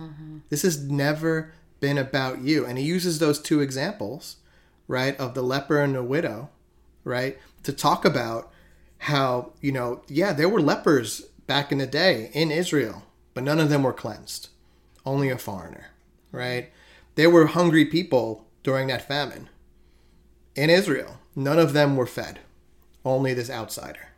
[0.00, 0.38] Mm-hmm.
[0.48, 2.64] This has never been about you.
[2.64, 4.36] And he uses those two examples,
[4.88, 6.48] right, of the leper and the widow,
[7.04, 8.50] right, to talk about
[9.00, 13.02] how, you know, yeah, there were lepers back in the day in Israel,
[13.34, 14.48] but none of them were cleansed.
[15.04, 15.88] Only a foreigner,
[16.32, 16.72] right?
[17.16, 19.48] There were hungry people during that famine
[20.54, 21.18] in Israel.
[21.34, 22.40] None of them were fed.
[23.04, 24.08] Only this outsider.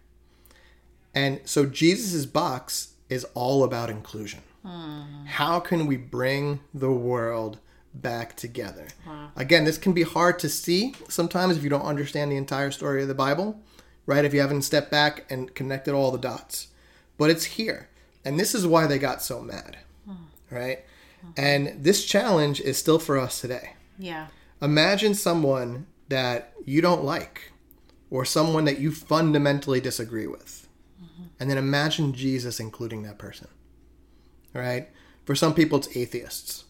[1.14, 4.40] And so Jesus' box is all about inclusion.
[4.64, 5.26] Hmm.
[5.26, 7.58] How can we bring the world
[7.94, 8.88] back together?
[9.36, 13.02] Again, this can be hard to see sometimes if you don't understand the entire story
[13.02, 13.60] of the Bible,
[14.06, 14.24] right?
[14.24, 16.68] If you haven't stepped back and connected all the dots.
[17.18, 17.88] But it's here.
[18.24, 20.14] And this is why they got so mad, hmm.
[20.50, 20.80] right?
[21.20, 21.30] Hmm.
[21.36, 23.74] And this challenge is still for us today.
[23.98, 24.28] Yeah.
[24.60, 27.52] Imagine someone that you don't like,
[28.10, 30.68] or someone that you fundamentally disagree with.
[31.02, 31.22] Mm-hmm.
[31.40, 33.48] And then imagine Jesus including that person.
[34.52, 34.90] Right?
[35.24, 36.64] For some people, it's atheists.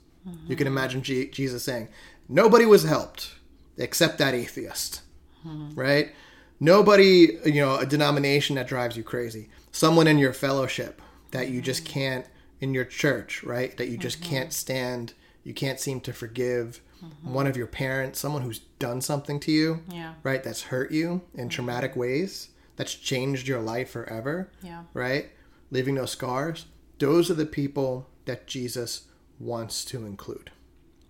[0.47, 0.79] You can mm-hmm.
[0.79, 1.89] imagine G- Jesus saying,
[2.29, 3.35] Nobody was helped
[3.77, 5.03] except that atheist.
[5.45, 5.79] Mm-hmm.
[5.79, 6.13] Right?
[6.61, 9.49] Nobody, you know, a denomination that drives you crazy.
[9.73, 12.25] Someone in your fellowship that you just can't,
[12.61, 13.77] in your church, right?
[13.77, 16.81] That you just can't stand, you can't seem to forgive.
[17.03, 17.35] Mm-hmm.
[17.35, 20.15] One of your parents, someone who's done something to you, Yeah.
[20.23, 20.43] right?
[20.43, 21.49] That's hurt you in mm-hmm.
[21.49, 24.85] traumatic ways, that's changed your life forever, Yeah.
[24.95, 25.31] right?
[25.71, 26.67] Leaving no scars.
[26.99, 29.05] Those are the people that Jesus
[29.39, 30.51] wants to include.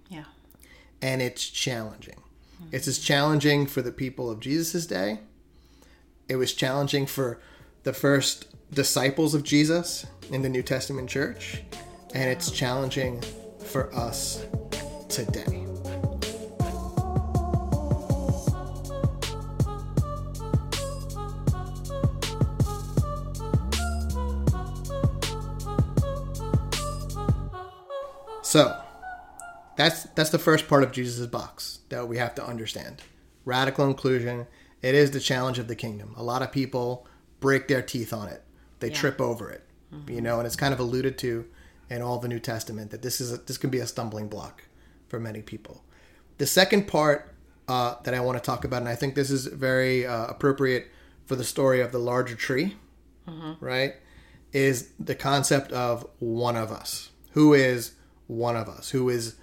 [0.08, 0.24] Yeah.
[1.02, 2.22] And it's challenging.
[2.62, 2.74] Mm-hmm.
[2.76, 5.20] It's as challenging for the people of Jesus' day.
[6.28, 7.40] It was challenging for
[7.82, 11.62] the first disciples of Jesus in the New Testament church.
[12.14, 13.22] And it's challenging
[13.66, 14.44] for us
[15.08, 15.61] today.
[28.52, 28.78] So,
[29.76, 33.00] that's that's the first part of Jesus' box that we have to understand.
[33.46, 34.46] Radical inclusion.
[34.82, 36.12] It is the challenge of the kingdom.
[36.18, 37.06] A lot of people
[37.40, 38.42] break their teeth on it.
[38.80, 38.94] They Yeah.
[38.94, 39.64] trip over it.
[40.06, 41.46] You know, and it's kind of alluded to
[41.88, 44.64] in all the New Testament that this is a, this can be a stumbling block
[45.08, 45.82] for many people.
[46.36, 47.32] The second part
[47.68, 50.88] uh, that I want to talk about, and I think this is very uh, appropriate
[51.24, 52.76] for the story of the larger tree,
[53.60, 53.94] right?
[54.52, 57.10] Is the concept of one of us.
[57.30, 57.92] Who is
[58.26, 58.90] one of us?
[58.90, 59.36] Who is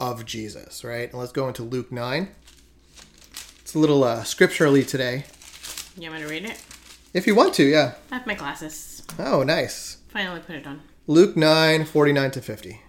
[0.00, 1.10] of Jesus, right?
[1.10, 2.28] And let's go into Luke 9.
[3.60, 5.24] It's a little uh, scripturally today.
[5.96, 6.62] You want me to read it?
[7.12, 7.94] If you want to, yeah.
[8.10, 9.02] I have my glasses.
[9.18, 9.98] Oh, nice.
[10.08, 10.82] Finally put it on.
[11.06, 12.80] Luke 9, 49 to 50.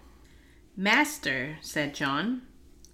[0.75, 2.43] Master, said John,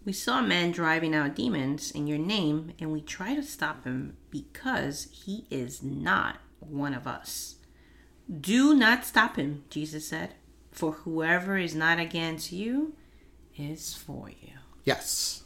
[0.05, 3.84] we saw a man driving out demons in your name, and we tried to stop
[3.84, 7.55] him because he is not one of us.
[8.39, 10.36] Do not stop him, Jesus said,
[10.76, 12.94] for whoever is not against you
[13.58, 14.54] is for you.
[14.84, 15.44] Yes.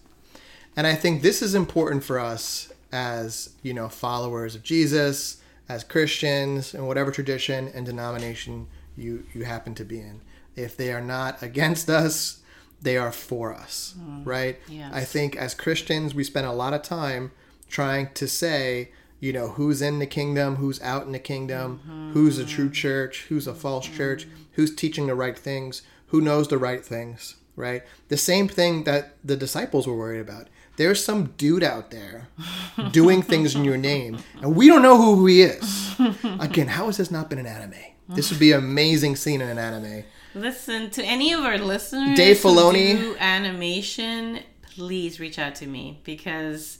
[0.76, 5.84] And I think this is important for us as, you know, followers of Jesus, as
[5.84, 10.22] Christians, in whatever tradition and denomination you, you happen to be in.
[10.56, 12.42] If they are not against us,
[12.82, 14.26] they are for us, mm.
[14.26, 14.58] right?
[14.68, 14.92] yes.
[14.92, 17.32] I think as Christians, we spend a lot of time
[17.70, 22.38] trying to say, you know, who's in the kingdom, who's out in the kingdom, who's
[22.38, 22.74] a true mm-hmm.
[22.74, 23.98] church, who's a false mm-hmm.
[23.98, 27.84] church, who's teaching the right things, who knows the right things, right?
[28.08, 30.48] The same thing that the disciples were worried about.
[30.78, 32.30] There's some dude out there
[32.92, 35.96] doing things in your name, and we don't know who he is.
[36.40, 37.74] Again, how has this not been an anime?
[38.08, 40.04] This would be an amazing scene in an anime.
[40.34, 42.18] Listen to any of our listeners.
[42.18, 42.98] Dave who Filoni.
[42.98, 44.40] do animation.
[44.62, 46.80] Please reach out to me because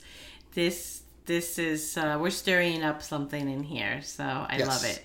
[0.54, 0.99] this
[1.30, 4.02] this is uh, we're stirring up something in here.
[4.02, 4.66] So I Yes.
[4.66, 5.02] love it.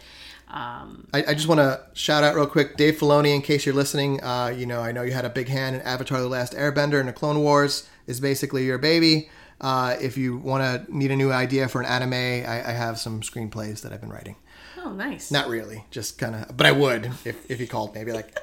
[0.48, 3.34] Um, I, I just want to shout out real quick, Dave Filoni.
[3.36, 5.82] In case you're listening, uh, you know I know you had a big hand in
[5.84, 9.30] Avatar: The Last Airbender and the Clone Wars is basically your baby.
[9.62, 12.98] Uh, if you want to need a new idea for an anime, I, I have
[13.00, 14.36] some screenplays that I've been writing.
[14.84, 15.32] oh, nice.
[15.32, 18.38] Not really, just kind of, but I would if, if you called maybe like,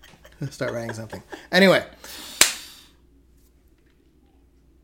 [0.50, 1.22] start writing something.
[1.52, 1.84] Anyway,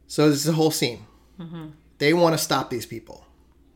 [0.06, 1.06] so this is a whole scene.
[2.02, 3.24] They want to stop these people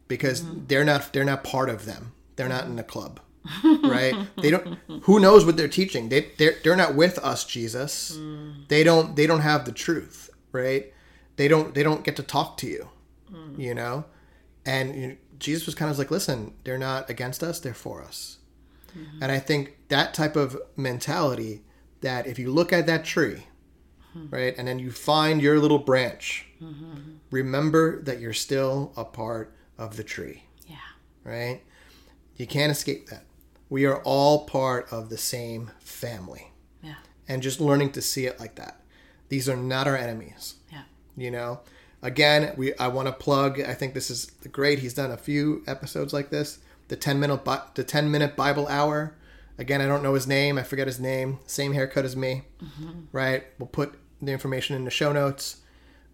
[0.09, 0.67] because mm-hmm.
[0.67, 2.13] they're not they're not part of them.
[2.35, 3.21] They're not in the club,
[3.63, 4.17] right?
[4.43, 4.79] they don't.
[5.03, 6.09] Who knows what they're teaching?
[6.09, 8.17] They they're, they're not with us, Jesus.
[8.19, 8.67] Mm.
[8.67, 10.93] They don't they don't have the truth, right?
[11.37, 12.89] They don't they don't get to talk to you,
[13.33, 13.57] mm.
[13.61, 14.07] you know.
[14.65, 18.03] And you know, Jesus was kind of like, listen, they're not against us; they're for
[18.03, 18.39] us.
[18.99, 19.23] Mm-hmm.
[19.23, 21.63] And I think that type of mentality
[22.01, 23.45] that if you look at that tree,
[24.17, 24.35] Mm-hmm.
[24.35, 27.17] right, and then you find your little branch, mm-hmm.
[27.31, 30.77] remember that you're still a part of the tree, Yeah.
[31.25, 31.63] right?
[32.37, 33.25] You can't escape that.
[33.69, 36.53] We are all part of the same family.
[36.83, 36.95] Yeah.
[37.29, 38.81] And just learning to see it like that.
[39.29, 40.83] These are not our enemies Yeah.
[41.17, 41.61] you know
[42.03, 45.63] again we i want to plug i think this is great he's done a few
[45.67, 49.17] episodes like this the 10 minute the 10 minute bible hour
[49.59, 53.01] again i don't know his name i forget his name same haircut as me mm-hmm.
[53.13, 55.59] right we'll put the information in the show notes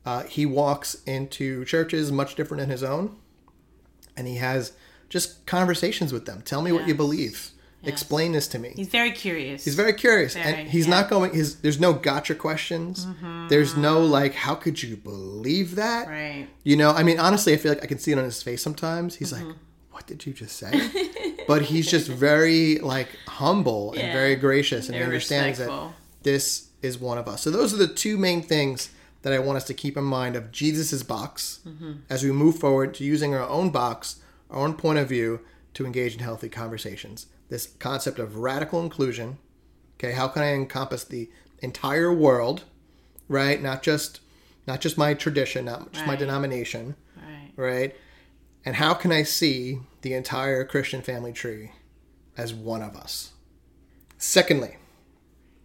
[0.04, 3.16] uh, he walks into churches much different than his own
[4.16, 4.72] and he has
[5.08, 6.96] just conversations with them tell me what you Yes.
[6.96, 7.50] believe
[7.84, 9.64] explain this to me He's very curious.
[9.64, 11.00] He's very curious, Very, and he's yeah.
[11.00, 11.34] not going.
[11.34, 13.06] His there's no gotcha questions.
[13.48, 16.06] There's no like, how could you believe that?
[16.06, 16.46] right.
[16.62, 18.62] You know, I mean, honestly, I feel like I can see it on his face
[18.62, 19.16] sometimes.
[19.16, 19.48] He's Mm-hmm.
[19.48, 19.56] like,
[19.90, 20.72] "What did you just say?"
[21.48, 24.12] but he's just very like humble and Yeah.
[24.12, 25.90] very gracious, and he understands that
[26.22, 27.42] this is one of us.
[27.42, 28.90] So those are the two main things
[29.22, 31.60] that I want us to keep in mind of Jesus's box
[32.10, 34.16] as we move forward to using our own box,
[34.50, 35.40] our own point of view
[35.74, 37.26] to engage in healthy conversations.
[37.48, 39.38] This concept of radical inclusion.
[39.98, 42.64] Okay, how can I encompass the entire world,
[43.28, 43.62] right?
[43.62, 44.20] Not just
[44.66, 47.50] not just my tradition, not just my denomination, Right.
[47.56, 47.96] right?
[48.64, 51.72] And how can I see the entire Christian family tree
[52.36, 53.32] as one of us?
[54.18, 54.76] Secondly,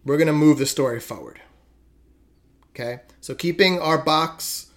[0.07, 1.41] we're going to move the story forward.
[2.71, 3.01] Okay?
[3.19, 4.71] So keeping our box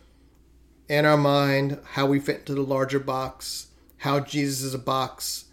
[0.88, 5.44] in our mind, how we fit into the larger box, how Jesus is a box,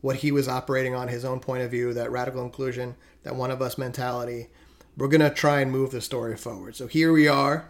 [0.00, 3.52] what he was operating on, his own point of view, that radical inclusion, that one
[3.52, 4.48] of us mentality.
[4.96, 6.74] We're going to try and move the story forward.
[6.74, 7.68] So here we are,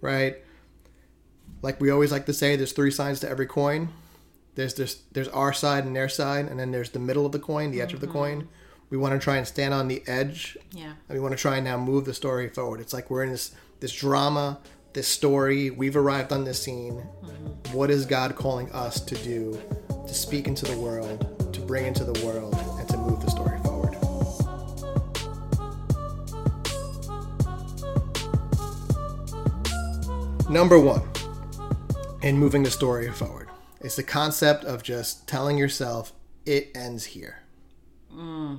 [0.00, 0.36] right?
[1.60, 3.90] Like we always like to say, there's three sides to every coin.
[4.54, 7.38] There's there's there's our side and their side, and then there's the middle of the
[7.38, 8.16] coin, the edge of the mm-hmm.
[8.18, 8.48] coin.
[8.92, 10.92] We want to try and stand on the edge Yeah.
[11.08, 12.78] and we want to try and now move the story forward.
[12.78, 14.58] It's like we're in this this drama,
[14.92, 15.70] this story.
[15.70, 17.02] We've arrived on this scene.
[17.24, 17.72] Mm-hmm.
[17.72, 21.18] What is God calling us to do, to speak into the world,
[21.54, 23.96] to bring into the world, and to move the story forward?
[30.50, 31.08] Number one,
[32.20, 33.48] in moving the story forward,
[33.80, 36.12] is the concept of just telling yourself
[36.44, 37.38] it ends here.
[38.14, 38.58] Mm.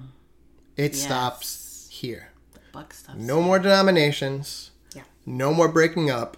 [0.76, 2.30] It stops here.
[2.72, 3.16] Buck stuff.
[3.16, 4.72] No more denominations.
[4.96, 5.04] Yeah.
[5.26, 6.38] No more breaking up.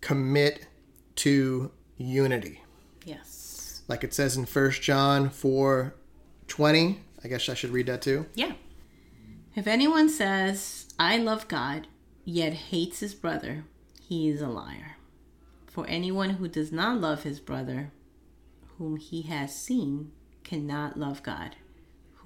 [0.00, 0.66] Commit
[1.16, 2.62] to unity.
[3.04, 3.82] Yes.
[3.88, 5.94] Like it says in 1 John 4
[6.48, 7.00] 20.
[7.24, 8.26] I guess I should read that too.
[8.34, 8.52] Yeah.
[9.54, 11.86] If anyone says, I love God,
[12.24, 13.64] yet hates his brother,
[14.00, 14.96] he is a liar.
[15.66, 17.90] For anyone who does not love his brother,
[18.76, 20.12] whom he has seen,
[20.44, 21.56] cannot love God,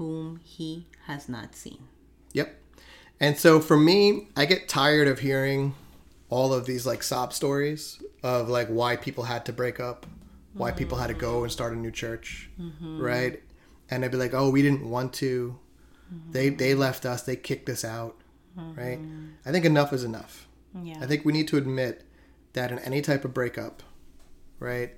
[0.01, 1.79] whom he has not seen.
[2.33, 2.59] Yep.
[3.21, 5.75] And so for me, I get tired of hearing
[6.31, 10.07] all of these like sob stories of like why people had to break up,
[10.55, 12.99] why people had to go and start a new church, mm-hmm.
[12.99, 13.43] right?
[13.91, 15.59] And they'd be like, "Oh, we didn't want to.
[16.11, 16.33] Mm-hmm.
[16.33, 17.25] They they left us.
[17.25, 18.17] They kicked us out."
[18.59, 18.81] Mm-hmm.
[18.81, 18.99] Right?
[19.45, 20.49] I think enough is enough.
[20.83, 20.97] Yeah.
[21.03, 22.07] I think we need to admit
[22.55, 23.83] that in any type of breakup,
[24.61, 24.97] right?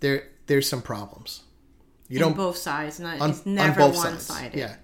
[0.00, 1.44] There there's some problems.
[2.10, 3.00] You on don't both sides.
[3.00, 4.26] Not, on, it's on never both one sides.
[4.26, 4.58] sided.
[4.58, 4.74] Yeah.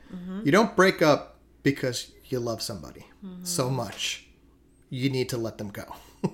[0.45, 3.07] You don't break up because you love somebody
[3.43, 4.27] so much.
[4.89, 5.85] You need to let them go.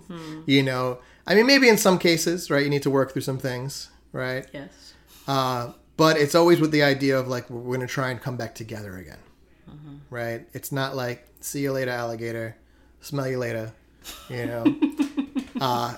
[0.46, 2.62] you know, I mean, maybe in some cases, right?
[2.62, 4.46] You need to work through some things, right?
[4.52, 4.94] Yes.
[5.26, 8.36] Uh, but it's always with the idea of like, we're going to try and come
[8.36, 9.18] back together again,
[10.10, 10.46] right?
[10.52, 12.56] It's not like, see you later, alligator,
[13.00, 13.72] smell you later,
[14.28, 14.64] you know?
[15.60, 15.94] uh,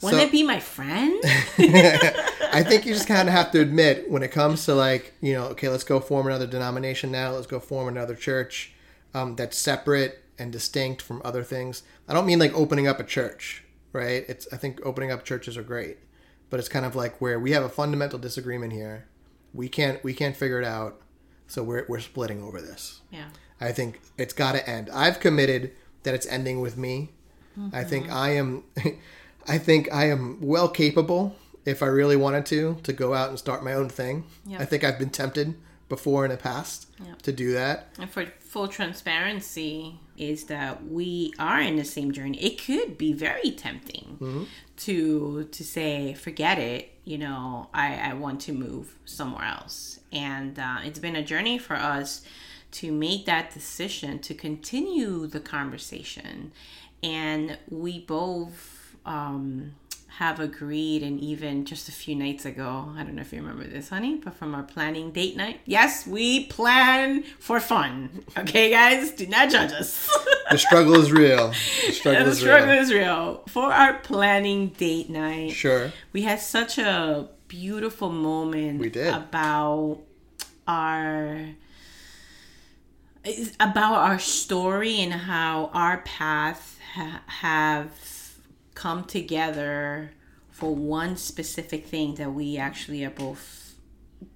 [0.00, 1.22] Wouldn't so- it be my friend?
[2.52, 5.32] I think you just kind of have to admit when it comes to like, you
[5.34, 7.30] know, okay, let's go form another denomination now.
[7.30, 8.72] Let's go form another church
[9.14, 11.82] um, that's separate and distinct from other things.
[12.08, 14.24] I don't mean like opening up a church, right?
[14.28, 15.98] It's I think opening up churches are great,
[16.50, 19.06] but it's kind of like where we have a fundamental disagreement here.
[19.54, 21.00] We can't we can't figure it out,
[21.46, 23.00] so we're we're splitting over this.
[23.10, 23.28] yeah.
[23.60, 24.90] I think it's got to end.
[24.92, 25.70] I've committed
[26.02, 27.10] that it's ending with me.
[27.72, 28.64] I think I am
[29.46, 33.38] I think I am well capable if I really wanted to to go out and
[33.38, 34.24] start my own thing.
[34.46, 34.58] Yeah.
[34.60, 35.54] I think I've been tempted
[35.88, 37.14] before in the past Yeah.
[37.22, 37.88] to do that.
[37.98, 42.38] And for full transparency, is that we are in the same journey.
[42.42, 44.46] It could be very tempting
[44.78, 46.90] to to say, forget it.
[47.04, 51.58] You know, I I want to move somewhere else, and uh, it's been a journey
[51.58, 52.22] for us
[52.72, 56.52] to make that decision to continue the conversation,
[57.02, 58.78] and we both.
[59.04, 59.72] Um,
[60.18, 63.64] have agreed and even just a few nights ago i don't know if you remember
[63.64, 69.10] this honey but from our planning date night yes we plan for fun okay guys
[69.12, 70.08] do not judge us
[70.50, 71.48] The struggle is real.
[71.86, 72.68] The struggle the is real.
[72.68, 75.92] is real for our planning date night Sure.
[76.12, 79.14] we had such a beautiful moment We did.
[79.14, 80.00] about
[80.68, 81.46] our
[83.60, 87.90] about our story and how our path ha- have
[88.82, 90.10] come together
[90.50, 93.76] for one specific thing that we actually are both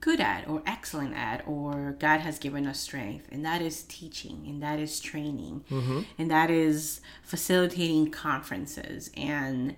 [0.00, 4.44] good at or excellent at or god has given us strength and that is teaching
[4.46, 6.02] and that is training mm-hmm.
[6.16, 9.10] and that is facilitating conferences.
[9.16, 9.74] And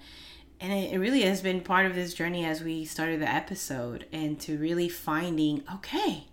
[0.60, 4.04] and it, it really has been part of this journey as we started the episode
[4.12, 6.26] and to really finding okay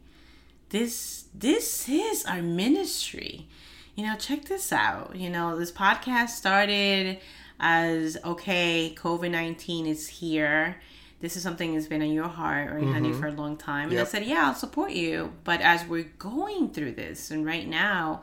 [0.69, 3.47] this this is our ministry.
[3.95, 5.15] You know check this out.
[5.15, 7.19] You know this podcast started
[7.59, 10.75] as okay covid-19 is here
[11.21, 13.99] this is something that's been on your heart right honey for a long time and
[13.99, 18.21] i said yeah i'll support you but as we're going through this and right now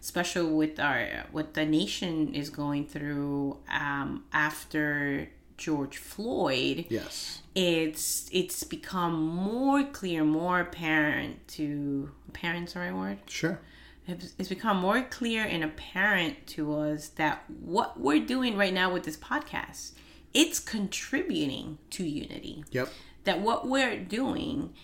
[0.00, 6.86] especially with our what the nation is going through um, after George Floyd.
[6.88, 7.40] Yes.
[7.54, 12.74] It's it's become more clear, more apparent to parents.
[12.74, 13.18] Right word?
[13.26, 13.60] Sure.
[14.12, 18.92] It's it's become more clear and apparent to us that what we're doing right now
[18.92, 19.92] with this podcast,
[20.34, 22.64] it's contributing to unity.
[22.70, 22.88] Yep.
[23.24, 24.74] that what we're doing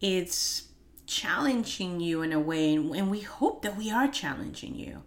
[0.00, 0.68] is
[1.06, 5.02] challenging you in a way and, and we hope that we are challenging you.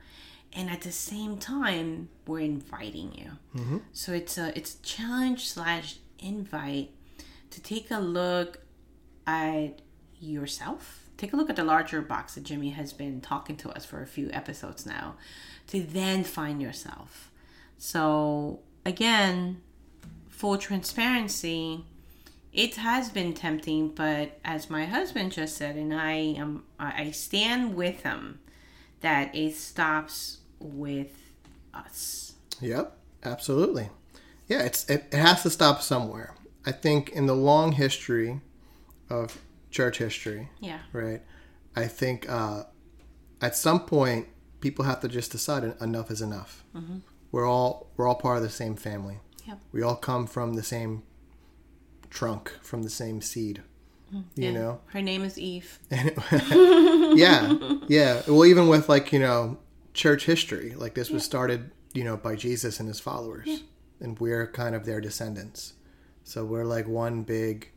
[0.53, 3.59] And at the same time we're inviting you.
[3.59, 3.77] Mm-hmm.
[3.93, 6.91] So it's a it's a challenge slash invite
[7.51, 8.59] to take a look
[9.25, 9.82] at
[10.19, 13.86] yourself take a look at the larger box that jimmy has been talking to us
[13.86, 15.15] for a few episodes now
[15.67, 17.32] to then find yourself
[17.78, 19.61] so again
[20.30, 21.84] full transparency
[22.53, 27.76] it has been tempting, but as my husband just said, and I am, I stand
[27.76, 28.39] with him,
[28.99, 31.32] that it stops with
[31.74, 32.34] us.
[32.59, 33.89] Yep, absolutely.
[34.47, 36.36] Yeah, it's it, it has to stop somewhere.
[36.65, 38.41] I think in the long history
[39.09, 39.39] of
[39.72, 41.22] church history, Yeah, right?
[41.76, 42.63] I think uh,
[43.41, 44.28] at some point
[44.59, 46.63] people have to just decide enough is enough.
[47.32, 49.19] We're all we're all part of the same family.
[49.47, 49.59] Yep.
[49.72, 51.03] We all come from the same
[52.09, 53.63] trunk, from the same seed.
[54.11, 54.51] You Yeah.
[54.51, 55.80] know, her name is Eve.
[55.89, 57.57] yeah,
[57.88, 58.22] yeah.
[58.28, 59.57] Well, even with like you know
[59.93, 63.63] church history, like this was started you know by Jesus and his followers,
[63.99, 65.74] and we're kind of their descendants.
[66.24, 67.72] So we're like one big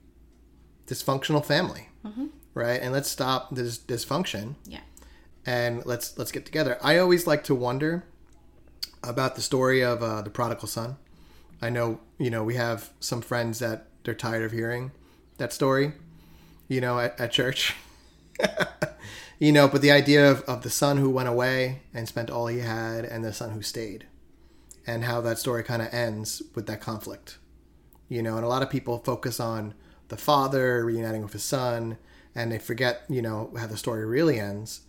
[0.86, 1.88] dysfunctional family,
[2.54, 2.80] right?
[2.80, 4.80] And let's stop this dysfunction Yeah,
[5.46, 6.78] and let's let's get together.
[6.82, 8.04] I always like to wonder
[9.02, 10.96] about the story of uh, the prodigal son.
[11.62, 14.92] I know you know we have some friends that they're tired of hearing
[15.38, 15.92] that story,
[16.68, 17.74] you know, at, at church.
[19.38, 22.46] you know, but the idea of, of the son who went away and spent all
[22.46, 24.06] he had, and the son who stayed,
[24.86, 27.38] and how that story kind of ends with that conflict.
[28.08, 29.74] You know, and a lot of people focus on
[30.08, 31.98] the father reuniting with his son,
[32.34, 34.82] and they forget, you know, how the story really ends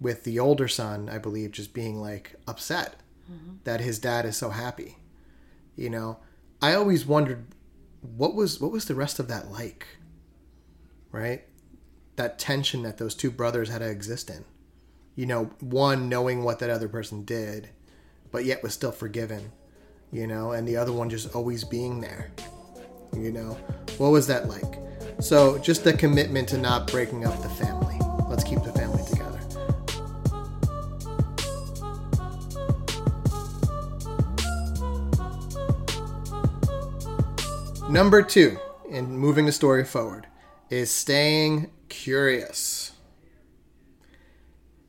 [0.00, 2.96] with the older son, I believe, just being like upset
[3.30, 3.56] mm-hmm.
[3.64, 4.98] that his dad is so happy.
[5.76, 6.18] You know,
[6.60, 7.46] I always wondered
[8.00, 9.86] what was what was the rest of that like,
[11.10, 11.44] right?
[12.16, 14.44] That tension that those two brothers had to exist in.
[15.14, 17.70] You know, one knowing what that other person did,
[18.30, 19.52] but yet was still forgiven.
[20.10, 22.32] You know, and the other one just always being there.
[23.16, 23.58] You know,
[23.98, 24.78] what was that like?
[25.20, 27.98] So just the commitment to not breaking up the family.
[28.28, 29.40] Let's keep the family together.
[37.88, 38.58] Number two,
[38.88, 40.26] in moving the story forward,
[40.70, 42.92] is staying curious.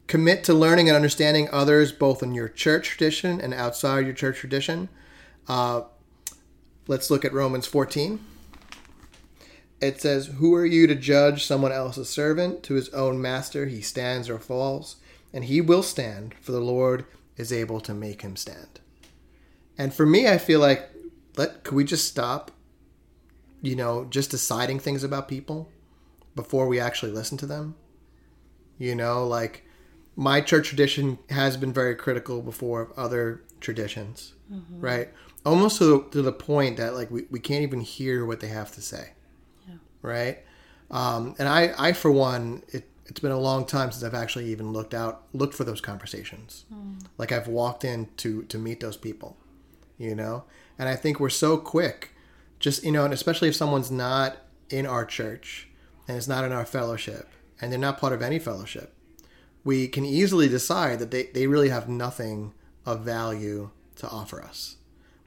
[0.08, 4.38] Commit to learning and understanding others both in your church tradition and outside your church
[4.38, 4.88] tradition.
[5.48, 5.82] Uh,
[6.88, 8.20] let's look at Romans 14.
[9.82, 12.64] It says, Who are you to judge someone else's servant?
[12.64, 14.98] To his own master he stands or falls,
[15.34, 17.06] and he will stand, for the Lord
[17.36, 18.80] is able to make him stand.
[19.78, 20.90] And for me, I feel like,
[21.36, 22.52] let could we just stop,
[23.62, 25.70] you know, just deciding things about people
[26.36, 27.76] before we actually listen to them?
[28.78, 29.66] You know, like
[30.16, 34.80] my church tradition has been very critical before of other traditions, mm-hmm.
[34.80, 35.10] right?
[35.46, 38.48] Almost to the, to the point that like we, we can't even hear what they
[38.48, 39.12] have to say,
[40.02, 40.40] right?
[40.90, 44.46] Um, and I, I for one, it, it's been a long time since I've actually
[44.46, 46.64] even looked out, looked for those conversations.
[47.18, 49.36] Like I've walked in to to meet those people,
[49.98, 50.46] you know.
[50.80, 52.12] And I think we're so quick,
[52.60, 54.38] just you know, and especially if someone's not
[54.70, 55.68] in our church
[56.08, 57.28] and it's not in our fellowship,
[57.60, 58.94] and they're not part of any fellowship,
[59.64, 62.54] we can easily decide that they, they really have nothing
[62.86, 64.78] of value to offer us.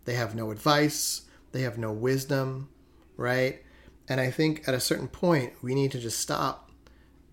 [0.07, 2.70] They have no advice, they have no wisdom,
[3.16, 3.62] right?
[4.09, 6.70] And I think at a certain point, we need to just stop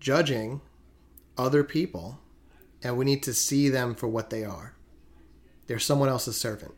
[0.00, 0.60] judging
[1.38, 2.20] other people
[2.82, 4.74] and we need to see them for what they are.
[5.66, 6.74] They're someone else's servant.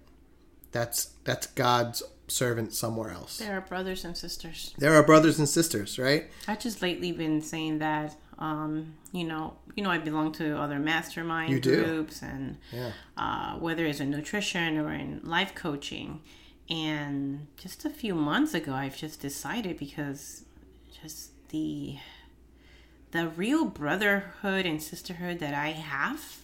[0.71, 3.39] That's that's God's servant somewhere else.
[3.39, 4.75] There are brothers and sisters.
[4.79, 6.31] There are brothers and sisters, right?
[6.47, 8.17] I've just lately been saying that.
[8.39, 12.93] Um, you know, you know, I belong to other mastermind groups, and Yeah.
[13.17, 16.21] uh, whether it's in nutrition or in life coaching.
[16.69, 20.45] And just a few months ago, I've just decided because
[21.03, 21.97] just the
[23.13, 26.39] the real brotherhood and sisterhood that I have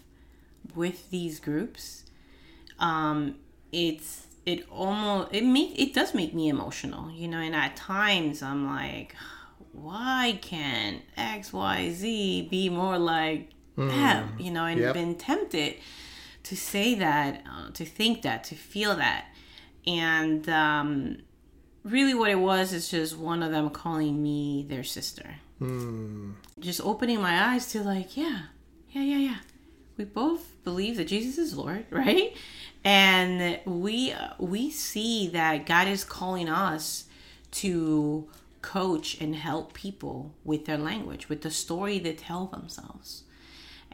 [0.74, 2.04] with these groups,
[2.78, 3.34] um,
[3.72, 7.38] it's it almost it make it does make me emotional, you know.
[7.38, 9.14] And at times, I'm like,
[9.72, 14.94] why can't X Y Z be more like them, you know, and Yep.
[14.94, 15.76] been tempted
[16.44, 19.26] to say that, uh, to think that, to feel that.
[19.86, 21.16] And um,
[21.84, 25.36] really, what it was is just one of them calling me their sister.
[26.58, 28.42] Just opening my eyes to, like, yeah,
[28.90, 29.36] yeah, yeah, yeah.
[29.96, 32.36] We both believe that Jesus is Lord, right?
[32.84, 37.04] And we we see that God is calling us
[37.52, 38.28] to
[38.62, 43.24] coach and help people with their language, with the story they tell themselves.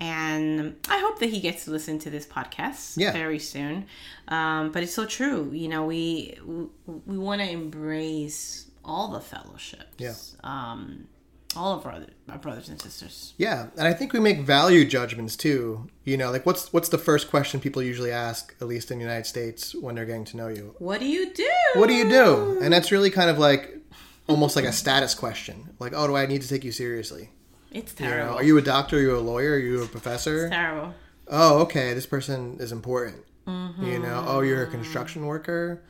[0.00, 3.12] And I hope that he gets to listen to this podcast Yeah.
[3.12, 3.86] very soon.
[4.28, 5.50] Um, but it's so true.
[5.52, 6.38] You know, we
[6.86, 9.96] we want to embrace all the fellowships.
[9.98, 10.14] Yeah.
[10.44, 11.08] Um,
[11.56, 13.32] all of our, other, our brothers and sisters.
[13.38, 15.88] Yeah, and I think we make value judgments too.
[16.04, 19.04] You know, like what's what's the first question people usually ask, at least in the
[19.04, 20.74] United States, when they're getting to know you?
[20.78, 21.50] What do you do?
[21.74, 22.60] What do you do?
[22.62, 23.77] And that's really kind of like
[24.28, 25.70] almost like a status question.
[25.78, 27.30] Like, oh, do I need to take you seriously?
[27.70, 28.34] It's You know, terrible.
[28.36, 28.96] are you a doctor?
[28.96, 29.52] Are you a lawyer?
[29.54, 30.48] Are you a professor?
[30.48, 30.94] terrible.
[31.30, 33.22] Oh, okay, this person is important.
[33.46, 33.84] Mm-hmm.
[33.84, 35.82] You know, oh, you're a construction worker.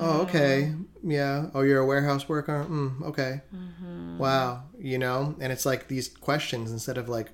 [0.00, 0.72] Oh, okay,
[1.04, 1.46] yeah.
[1.54, 2.64] Oh, you're a warehouse worker.
[2.68, 3.40] Mm, okay.
[3.54, 4.18] Mm-hmm.
[4.18, 4.64] Wow.
[4.78, 7.28] You know, and it's like these questions instead of like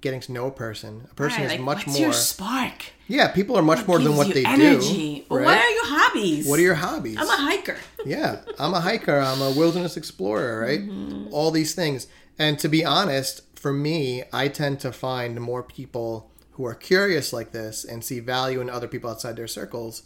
[0.00, 1.06] getting to know a person.
[1.10, 2.06] A person Right, is like, much what's more.
[2.08, 2.84] your spark?
[3.08, 5.20] Yeah, people are much more than what they energy.
[5.20, 5.24] do.
[5.28, 5.46] Well, right?
[5.46, 6.48] What are your hobbies?
[6.48, 7.16] What are your hobbies?
[7.18, 7.76] I'm a hiker.
[8.06, 9.18] yeah, I'm a hiker.
[9.18, 10.80] I'm a wilderness explorer, right?
[10.80, 11.28] Mm-hmm.
[11.32, 12.06] All these things.
[12.38, 17.32] And to be honest, for me, I tend to find more people who are curious
[17.32, 20.02] like this and see value in other people outside their circles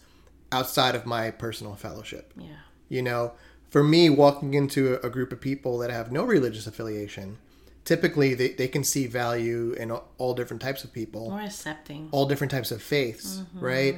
[0.51, 2.33] outside of my personal fellowship.
[2.37, 2.49] Yeah.
[2.91, 3.33] You know,
[3.71, 7.39] for me, walking into a group of people that have no religious affiliation,
[7.85, 12.09] typically they, they can see value in all- different types of people More accepting.
[12.13, 13.61] all different types of faiths, Mm-hmm.
[13.65, 13.97] right?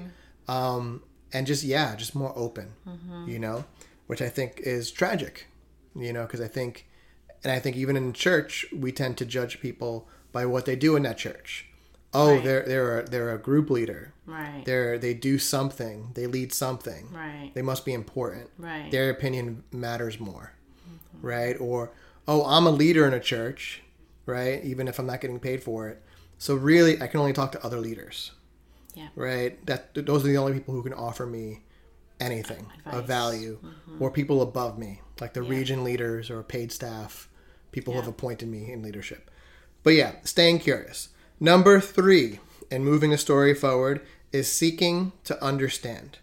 [0.49, 3.29] Um, and just yeah, just more open, Mm-hmm.
[3.29, 3.65] you know,
[4.07, 5.47] which I think is tragic,
[5.97, 6.87] you know, because I think,
[7.43, 10.97] and I think even in church we tend to judge people by what they do
[10.97, 11.67] in that church.
[12.17, 12.45] Oh, Right.
[12.45, 14.13] they're they're a, they're a group leader.
[14.25, 14.63] Right.
[14.65, 16.11] They're they do something.
[16.15, 17.09] They lead something.
[17.13, 17.51] Right.
[17.55, 18.51] They must be important.
[18.57, 18.89] Right.
[18.91, 20.53] Their opinion matters more,
[21.21, 21.57] right?
[21.61, 21.91] Or
[22.27, 23.83] oh, I'm a leader in a church,
[24.27, 24.63] right?
[24.65, 26.03] Even if I'm not getting paid for it.
[26.39, 28.33] So really, I can only talk to other leaders
[28.95, 29.09] Yeah.
[29.15, 29.65] right?
[29.67, 31.63] That those are the only people who can offer me
[32.21, 33.07] anything of Advice.
[33.07, 34.03] value, mm-hmm.
[34.03, 37.29] or people above me, like the region leaders or paid staff,
[37.73, 39.31] people who have appointed me in leadership.
[39.83, 41.09] But yeah, staying curious.
[41.41, 44.01] Number three, and moving the story forward,
[44.33, 46.19] is seeking to understand,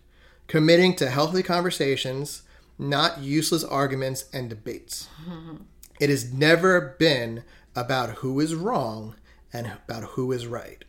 [0.48, 2.44] committing to healthy conversations,
[2.78, 5.08] not useless arguments and debates.
[6.02, 7.44] It has never been
[7.76, 9.16] about who is wrong
[9.54, 10.84] and about who is right.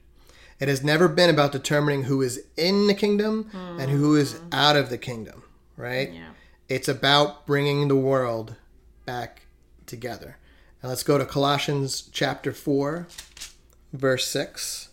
[0.58, 4.48] It has never been about determining who is in the kingdom and who is hmm.
[4.52, 5.42] out of the kingdom,
[5.76, 6.10] right?
[6.10, 6.30] Yeah.
[6.66, 8.56] It's about bringing the world
[9.04, 9.42] back
[9.84, 10.38] together.
[10.82, 13.06] Now let's go to Colossians chapter 4,
[13.92, 14.88] verse 6.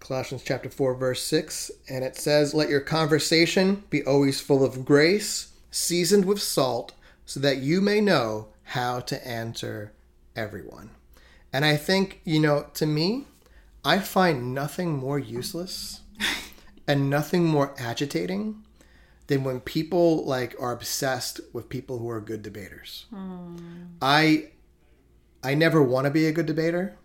[0.00, 1.70] Colossians chapter 4, verse 6.
[1.88, 6.92] And it says, Let your conversation be always full of grace, seasoned with salt,
[7.30, 9.92] so that you may know how to answer
[10.34, 10.90] everyone.
[11.52, 13.26] And I think, you know, to me,
[13.84, 16.00] I find nothing more useless
[16.88, 18.64] and nothing more agitating
[19.28, 23.06] than when people like are obsessed with people who are good debaters.
[24.02, 24.48] I
[25.44, 26.96] I never want to be a good debater.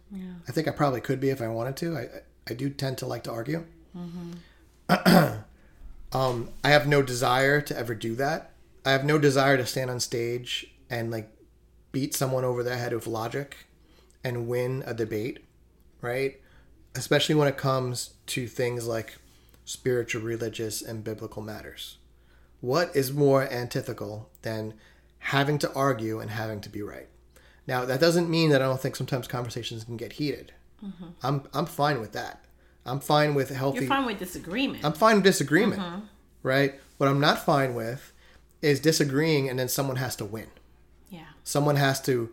[0.50, 1.96] I think I probably could be if I wanted to.
[1.96, 2.08] I
[2.50, 3.64] I do tend to like to argue.
[6.14, 8.55] um, I have no desire to ever do that.
[8.86, 11.30] I have no desire to stand on stage and like
[11.92, 13.58] beat someone over the head with logic
[14.24, 15.40] and win a debate,
[16.02, 16.40] right?
[16.96, 19.18] Especially when it comes to things like
[19.66, 21.98] spiritual, religious, and biblical matters.
[22.62, 24.76] What is more antithetical than
[25.20, 27.08] having to argue and having to be right?
[27.68, 30.54] Now, that doesn't mean that I don't think sometimes conversations can get heated.
[30.84, 31.06] Mm-hmm.
[31.24, 32.46] I'm I'm fine with that.
[32.86, 33.80] I'm fine with healthy.
[33.80, 34.86] You're fine with disagreement.
[34.86, 36.00] I'm fine with disagreement, mm-hmm.
[36.44, 36.76] right?
[36.98, 38.14] What I'm not fine with
[38.62, 40.48] is disagreeing and then someone has to win.
[41.10, 41.26] yeah.
[41.44, 42.30] Someone has to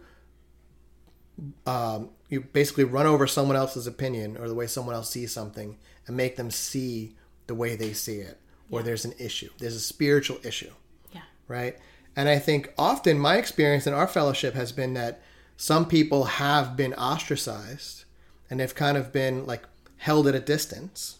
[1.66, 5.77] um, you basically run over someone else's opinion or the way someone else sees something
[6.07, 7.16] and make them see
[7.47, 8.39] the way they see it,
[8.70, 9.51] or there's an issue.
[9.59, 10.70] There's a spiritual issue
[11.12, 11.23] Yeah.
[11.49, 11.77] right?
[12.16, 15.20] And I think often my experience in our fellowship has been that
[15.57, 18.05] some people have been ostracized
[18.49, 19.64] and they've kind of been like
[19.97, 21.18] held at a distance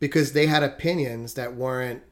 [0.00, 2.02] because they had opinions that weren't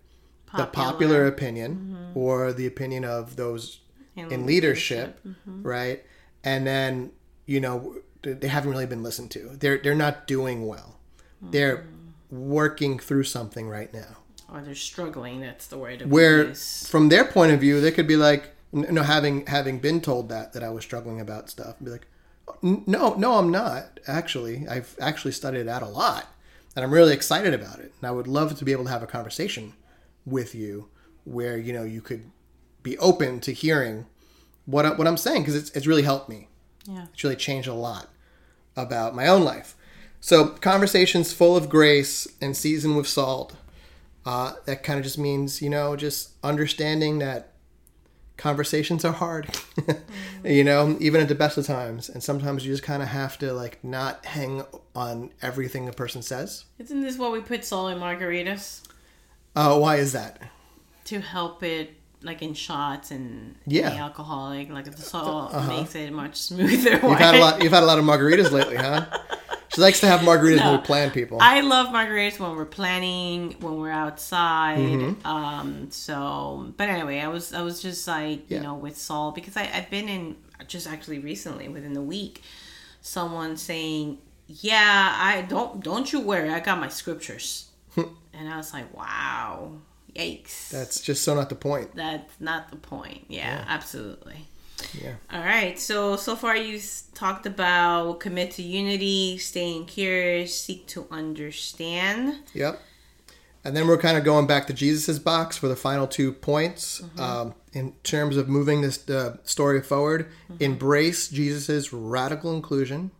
[0.57, 2.19] the popular opinion mm-hmm.
[2.19, 3.81] or the opinion of those
[4.15, 5.63] in, In leadership, mm-hmm.
[5.63, 6.05] right?
[6.45, 7.13] And then,
[7.47, 9.57] you know, they haven't really been listened to.
[9.59, 10.99] They're they're not doing well.
[11.41, 12.51] They're mm-hmm.
[12.51, 14.19] working through something right now
[14.53, 15.41] Or they're struggling.
[15.41, 16.01] That's the word.
[16.01, 16.87] to where use.
[16.89, 20.29] from their point of view they could be like you know having having been told
[20.29, 22.07] that that i was struggling about stuff and be like
[22.63, 24.67] No, no, I'm not actually.
[24.69, 26.27] I've actually studied that a lot,
[26.77, 27.93] and I'm really excited about it.
[28.01, 29.73] And I would love to be able to have a conversation
[30.25, 30.89] with you
[31.25, 32.31] where you know you could
[32.83, 34.07] be open to hearing
[34.67, 36.49] what I, what I'm saying because it's it's really helped me.
[36.87, 37.07] Yeah.
[37.13, 38.09] It's really changed a lot
[38.77, 39.77] about my own life.
[40.21, 43.55] So conversations full of grace and seasoned with salt.
[44.25, 47.53] Uh, that kind of just means you know just understanding that
[48.37, 49.49] conversations are hard
[50.45, 53.39] you know even at the best of times and sometimes you just kind of have
[53.39, 54.65] to like not hang
[54.97, 58.83] on everything a person says Isn't this what we put salt in margaritas
[59.57, 60.41] uh, why is that
[61.05, 63.91] to help it, like in shots and Yeah.
[63.91, 66.93] any alcoholic, like the salt makes it much smoother.
[66.93, 69.05] you've had a lot you've had a lot of margaritas lately huh
[69.75, 73.57] she likes to have margaritas when we plan people I love margaritas when we're planning,
[73.61, 74.77] when we're outside.
[74.79, 75.27] Mm-hmm.
[75.27, 78.59] Um, so, but anyway, I was I was just like Yeah.
[78.59, 80.37] you know with salt because I I've been in
[80.67, 82.43] just actually recently within the week,
[83.01, 87.71] someone saying, "Yeah, I don't don't you worry, I got my scriptures,"
[88.33, 89.73] and I was like, "Wow,
[90.15, 93.25] yikes." that's just so not the point that's not the point.
[93.29, 94.47] Yeah, absolutely.
[94.95, 95.79] yeah All right.
[95.79, 102.37] So so far you've talked about commit to unity, staying curious, seek to understand.
[102.55, 102.81] Yep.
[103.65, 107.01] And then we're kind of going back to Jesus's box for the final two points.
[107.17, 110.29] Um, in terms of moving this uh, story forward,
[110.59, 113.13] embrace Jesus's radical inclusion.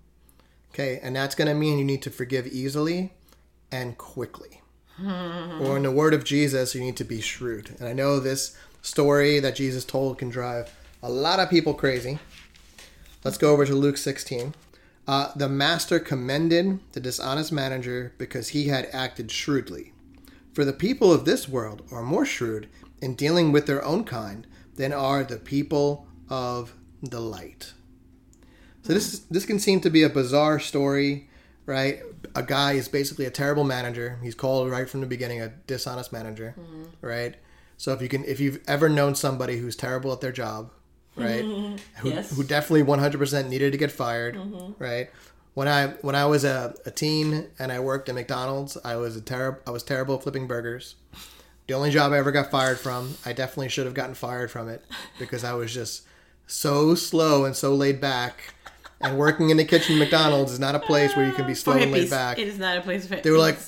[0.73, 3.13] Okay, and that's going to mean you need to forgive easily
[3.71, 4.62] and quickly.
[5.01, 7.75] Or in the word of Jesus, you need to be shrewd.
[7.79, 12.19] And I know this story that Jesus told can drive a lot of people crazy.
[13.25, 14.55] Let's go over to Luke 16.
[15.07, 19.93] Uh, the master commended the dishonest manager because he had acted shrewdly.
[20.53, 22.69] For the people of this world are more shrewd
[23.01, 27.73] in dealing with their own kind than are the people of the light.
[28.83, 31.29] So this this can seem to be a bizarre story,
[31.67, 32.01] right?
[32.35, 34.19] A guy is basically a terrible manager.
[34.23, 36.85] He's called right from the beginning a dishonest manager, mm-hmm.
[37.01, 37.37] right?
[37.77, 40.71] So if you can if you've ever known somebody who's terrible at their job,
[41.17, 41.45] right?
[41.97, 42.35] who, Yes.
[42.37, 44.83] who definitely 100% needed to get fired, mm-hmm.
[44.83, 45.11] right?
[45.55, 49.17] When I when I was a, a teen and I worked at McDonald's, I was
[49.17, 50.95] a terrible I was terrible at flipping burgers.
[51.67, 54.69] The only job I ever got fired from, I definitely should have gotten fired from
[54.69, 54.85] it
[55.19, 56.03] because I was just
[56.47, 58.55] so slow and so laid back.
[59.03, 61.55] And working in the kitchen at McDonald's is not a place where you can be
[61.55, 62.39] slow and laid back.
[62.39, 63.59] It is not a place for They were like,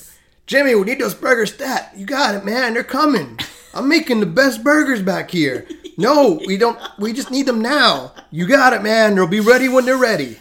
[0.47, 1.91] Jimmy, we need those burgers stat.
[1.95, 2.73] You got it, man.
[2.73, 3.39] They're coming.
[3.73, 5.67] I'm making the best burgers back here.
[5.97, 6.77] No, we don't.
[6.99, 8.11] We just need them now.
[8.29, 9.15] You got it, man.
[9.15, 10.37] They'll be ready when they're ready.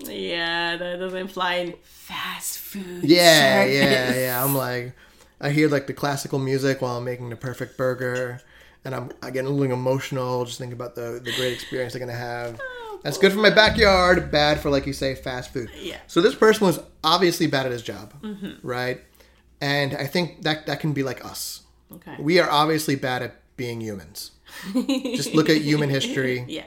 [0.00, 3.04] yeah, that doesn't fly in fast food.
[3.04, 3.76] Yeah, service.
[3.76, 4.44] yeah, yeah.
[4.44, 4.94] I'm like,
[5.40, 8.40] I hear like the classical music while I'm making the perfect burger,
[8.84, 12.00] and I'm I get a little emotional just thinking about the the great experience they're
[12.00, 12.60] gonna have.
[12.60, 14.30] Oh, That's good for my backyard.
[14.30, 15.70] Bad for like you say, fast food.
[15.80, 15.98] Yeah.
[16.06, 18.12] So this person was obviously bad at his job,
[18.62, 19.00] right?
[19.60, 21.62] And I think that that can be like us.
[21.92, 22.16] Okay.
[22.18, 24.32] We are obviously bad at being humans.
[24.74, 26.44] Just look at human history.
[26.48, 26.64] Yeah.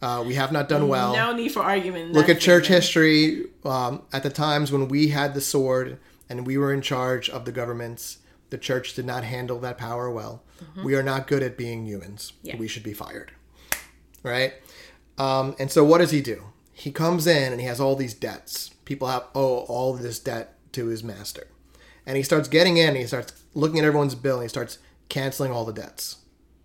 [0.00, 1.12] Uh, we have not done well.
[1.12, 2.12] No need for argument.
[2.12, 2.82] Look at church statement.
[2.84, 3.46] history.
[3.64, 5.98] Um, at the times when we had the sword
[6.28, 8.18] and we were in charge of the governments,
[8.50, 10.44] the church did not handle that power well.
[10.84, 12.32] We are not good at being humans.
[12.42, 12.56] Yeah.
[12.56, 13.32] We should be fired.
[14.22, 14.54] Right?
[15.18, 16.44] Um, and so what does he do?
[16.72, 18.70] He comes in and he has all these debts.
[18.84, 21.48] People have owe all this debt to his master.
[22.06, 25.52] And he starts getting in he starts looking at everyone's bill and he starts canceling
[25.52, 26.16] all the debts.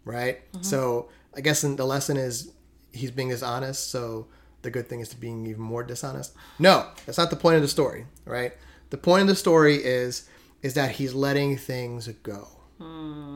[0.06, 0.41] Right?
[0.62, 2.51] So I guess the lesson is
[2.91, 4.28] he's being dishonest, so
[4.62, 6.34] the good thing is to being even more dishonest.
[6.60, 8.54] No, that's not the point of the story, right?
[8.91, 10.30] The point of the story is
[10.62, 12.47] is that he's letting things go.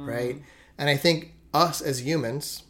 [0.08, 0.42] Right?
[0.78, 2.64] And I think us as humans,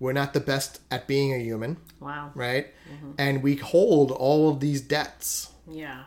[0.00, 2.32] we're not the best at being a human, Wow.
[2.34, 2.68] right?
[2.92, 3.10] Mm-hmm.
[3.18, 6.04] And we hold all of these debts Yeah.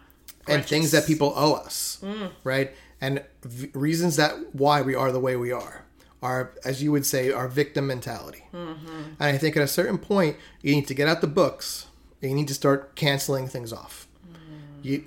[0.47, 2.31] and things that people owe us, mm.
[2.43, 2.71] right?
[2.99, 5.85] And v- reasons that why we are the way we are
[6.21, 8.43] are, as you would say, our victim mentality.
[8.53, 8.87] Mm-hmm.
[9.19, 11.87] And I think at a certain point, you need to get out the books.
[12.21, 14.07] You need to start canceling things off.
[14.31, 14.83] Mm.
[14.83, 15.03] You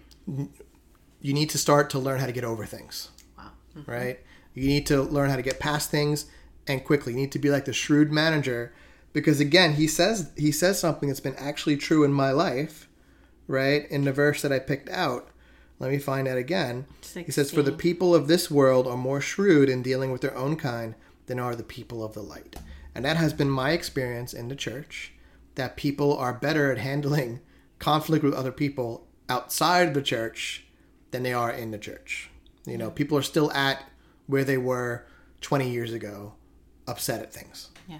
[1.22, 3.44] you need to start to learn how to get over things, Wow.
[3.76, 3.90] Mm-hmm.
[3.90, 4.20] right?
[4.54, 6.26] You need to learn how to get past things
[6.66, 7.12] and quickly.
[7.12, 8.72] You need to be like the shrewd manager,
[9.12, 12.88] because again, he says he says something that's been actually true in my life,
[13.46, 13.88] right?
[13.90, 15.30] In the verse that I picked out.
[15.78, 16.86] Let me find that again.
[17.26, 20.36] He says, For the people of this world are more shrewd in dealing with their
[20.36, 20.94] own kind
[21.26, 22.56] than are the people of the light.
[22.94, 25.12] And that has been my experience in the church
[25.54, 27.40] that people are better at handling
[27.78, 30.66] conflict with other people outside the church
[31.10, 32.30] than they are in the church.
[32.64, 33.82] You know, people are still at
[34.26, 35.06] where they were
[35.40, 36.34] 20 years ago,
[36.86, 37.68] upset at things.
[37.88, 37.98] Yeah.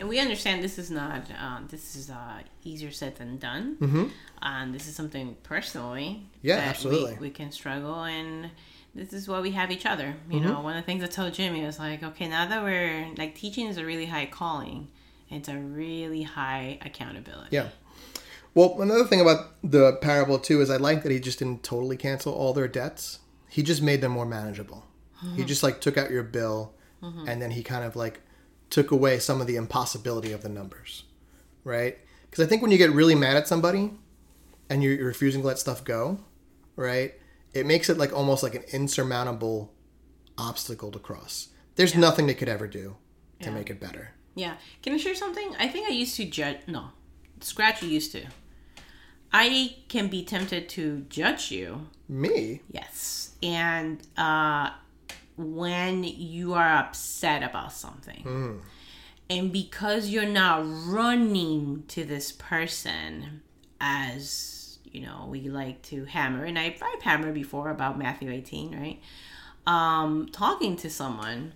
[0.00, 3.76] and we understand this is not uh, this is uh, easier said than done.
[3.80, 4.04] Mm-hmm.
[4.42, 6.26] And this is something personally.
[6.42, 7.14] Yeah, that absolutely.
[7.14, 8.50] We, we can struggle, and
[8.94, 10.14] this is why we have each other.
[10.30, 10.48] You Mm-hmm.
[10.48, 13.34] know, one of the things I told Jimmy was like, okay, now that we're like
[13.34, 14.88] teaching is a really high calling.
[15.30, 17.48] It's a really high accountability.
[17.50, 17.68] Yeah.
[18.54, 21.96] Well, another thing about the parable too is I like that he just didn't totally
[21.96, 23.20] cancel all their debts.
[23.48, 24.84] He just made them more manageable.
[25.36, 26.72] He just like took out your bill,
[27.02, 28.20] and then he kind of like
[28.70, 31.04] took away some of the impossibility of the numbers,
[31.64, 31.98] right?
[32.30, 33.92] Because I think when you get really mad at somebody,
[34.70, 36.20] and you're, you're refusing to let stuff go,
[36.76, 37.14] right?
[37.54, 39.72] It makes it like almost like an insurmountable
[40.36, 41.48] obstacle to cross.
[41.76, 42.96] There's nothing they could ever do
[43.40, 43.54] to Yeah.
[43.54, 44.10] make it better.
[44.34, 44.56] Yeah.
[44.82, 45.54] Can I share something?
[45.58, 46.58] I think I used to judge.
[46.66, 46.88] No,
[47.40, 48.24] Scratch You used to.
[49.32, 51.86] I can be tempted to judge you.
[52.08, 52.62] Me?
[52.70, 53.30] Yes.
[53.42, 54.70] And uh,
[55.38, 58.60] when you are upset about something,
[59.30, 63.42] and because you're not running to this person
[63.80, 68.76] as you know we like to hammer and I, i've hammered before about matthew 18
[68.76, 69.00] right?
[69.66, 71.52] Um talking to someone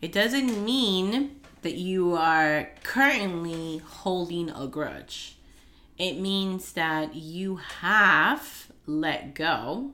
[0.00, 5.36] it doesn't mean that you are currently holding a grudge.
[5.98, 9.92] It means that you have let go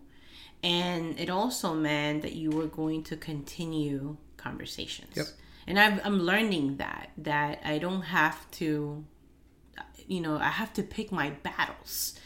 [0.63, 5.17] and it also meant that you were going to continue conversations.
[5.17, 5.27] Yep.
[5.67, 9.05] and I've, i'm learning that that i don't have to
[10.07, 12.19] you know i have to pick my battles.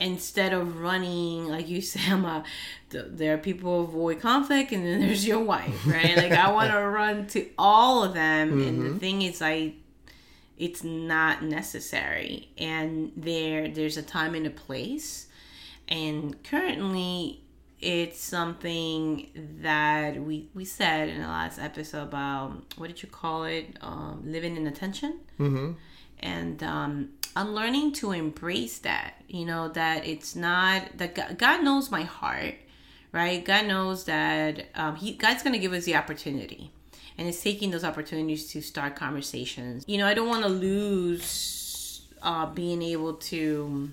[0.00, 2.44] Instead of running like you say i'm a
[2.90, 6.16] th- there are people who avoid conflict and then there's your wife right?
[6.16, 8.62] Like i want to run to all of them.
[8.62, 8.98] And the mm-hmm.
[8.98, 9.74] thing is i
[10.58, 12.48] it's not necessary.
[12.58, 15.28] And there there's a time and a place.
[15.86, 17.42] And currently
[17.80, 19.30] it's something
[19.62, 23.76] that we we said in the last episode about what did you call it?
[23.80, 25.20] Um, living in attention.
[25.38, 25.72] Mm-hmm.
[26.18, 31.92] and um, i'm learning to embrace that you know that it's not that god, knows
[31.92, 32.56] my heart
[33.12, 33.44] right?
[33.44, 36.72] God knows that um, he god's gonna give us the opportunity.
[37.16, 39.84] And it's taking those opportunities to start conversations.
[39.86, 43.90] You know i don't want to lose uh, being able to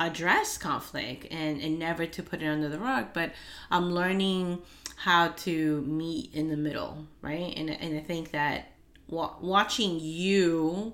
[0.00, 3.32] address conflict and, and never to put it under the rug but
[3.70, 4.58] i'm learning
[4.96, 7.52] how to meet in the middle right?
[7.56, 8.72] And, and i think that
[9.08, 10.92] wa- watching you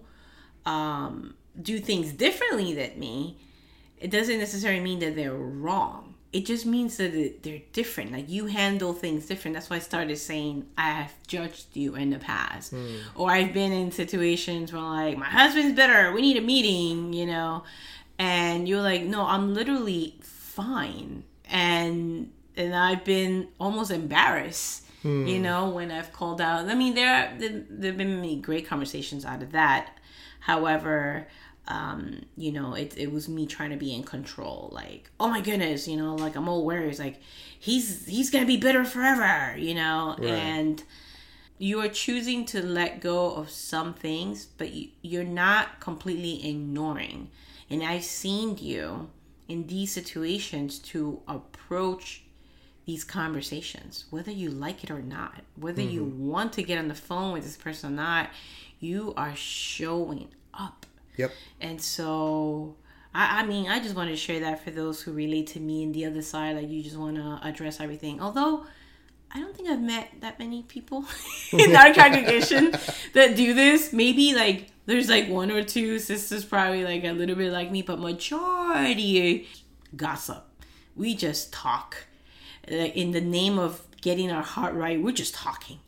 [0.66, 3.36] um, do things differently than me
[3.98, 6.14] it doesn't necessarily mean that they're wrong.
[6.30, 8.12] It just means that they're different.
[8.12, 9.55] Like you handle things different.
[9.55, 12.74] That's why i started saying i have judged you in the past.
[13.14, 17.24] Or i've been in situations where like my husband's bitter we need a meeting you
[17.26, 17.62] know
[18.18, 21.24] and you're like no i'm literally fine.
[21.50, 24.82] And and i've been almost embarrassed
[25.28, 26.66] you know when i've called out.
[26.68, 29.98] I mean there there have been many great conversations out of that.
[30.40, 31.26] However
[31.66, 35.40] um you know it, it was me trying to be in control like oh my
[35.40, 37.18] goodness you know like i'm all worried like
[37.58, 40.14] he's he's gonna be bitter forever you know?
[40.34, 40.82] And
[41.58, 47.30] you are choosing to let go of some things, but you, you're not completely ignoring.
[47.74, 49.10] And I've seen you
[49.48, 52.22] in these situations to approach
[52.86, 56.28] these conversations, whether you like it or not, whether you mm-hmm.
[56.28, 58.30] want to get on the phone with this person or not,
[58.78, 60.86] you are showing up.
[61.16, 61.32] Yep.
[61.60, 62.76] And so,
[63.12, 65.82] I, I mean, I just wanted to share that for those who relate to me
[65.82, 68.20] and the other side, like you just want to address everything.
[68.20, 68.66] Although,
[69.35, 71.05] I don't think I've met that many people
[71.53, 72.72] in our congregation
[73.14, 73.93] that do this.
[73.93, 77.82] Maybe like there's like one or two sisters, probably like a little bit like me,
[77.82, 79.49] but majority
[79.97, 80.45] gossip.
[80.97, 82.07] We just talk
[82.70, 85.01] like in the name of getting our heart right.
[85.03, 85.80] We're just talking,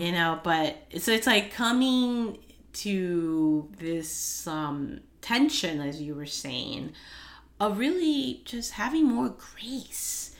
[0.00, 0.40] you know.
[0.42, 2.38] But so it's like coming
[2.72, 6.92] to this um, tension, as you were saying,
[7.60, 10.34] of really just having more grace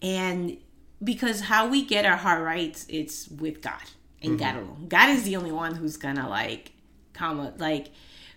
[0.00, 0.56] and
[1.02, 3.82] because how we get our heart right it's with god
[4.22, 4.44] and mm-hmm.
[4.44, 6.72] god alone god is the only one who's gonna like
[7.12, 7.88] come like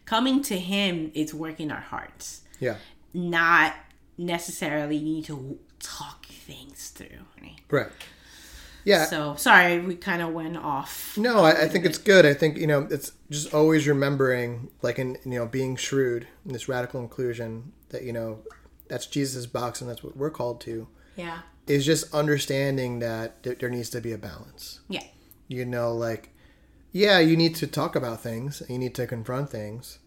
[0.05, 2.75] coming to him it's working our hearts Yeah.
[3.13, 3.73] not
[4.17, 7.07] necessarily need to talk things through
[7.69, 7.87] Right.
[8.85, 9.05] Yeah.
[9.05, 12.25] so sorry we kind of went off No, I, I think it's good.
[12.25, 16.53] I think you know it's just always remembering, like in you know being shrewd in
[16.53, 18.39] this radical inclusion that you know
[18.89, 20.87] that's Jesus' box and that's what we're called to.
[21.15, 24.81] yeah Is just understanding that th- there needs to be a balance.
[24.89, 25.03] yeah
[25.47, 26.29] You know, like
[26.91, 29.99] yeah, you need to talk about things, you need to confront things,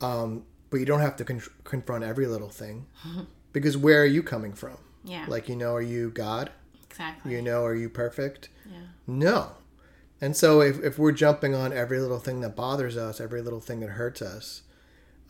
[0.00, 2.86] um, but you don't have to con- confront every little thing
[3.52, 4.78] because where are you coming from?
[5.04, 6.50] yeah Like you know, are you God?
[6.90, 8.48] exactly You know, are you perfect?
[8.70, 9.52] yeah No.
[10.20, 13.60] And so if, if we're jumping on every little thing that bothers us, every little
[13.60, 14.62] thing that hurts us,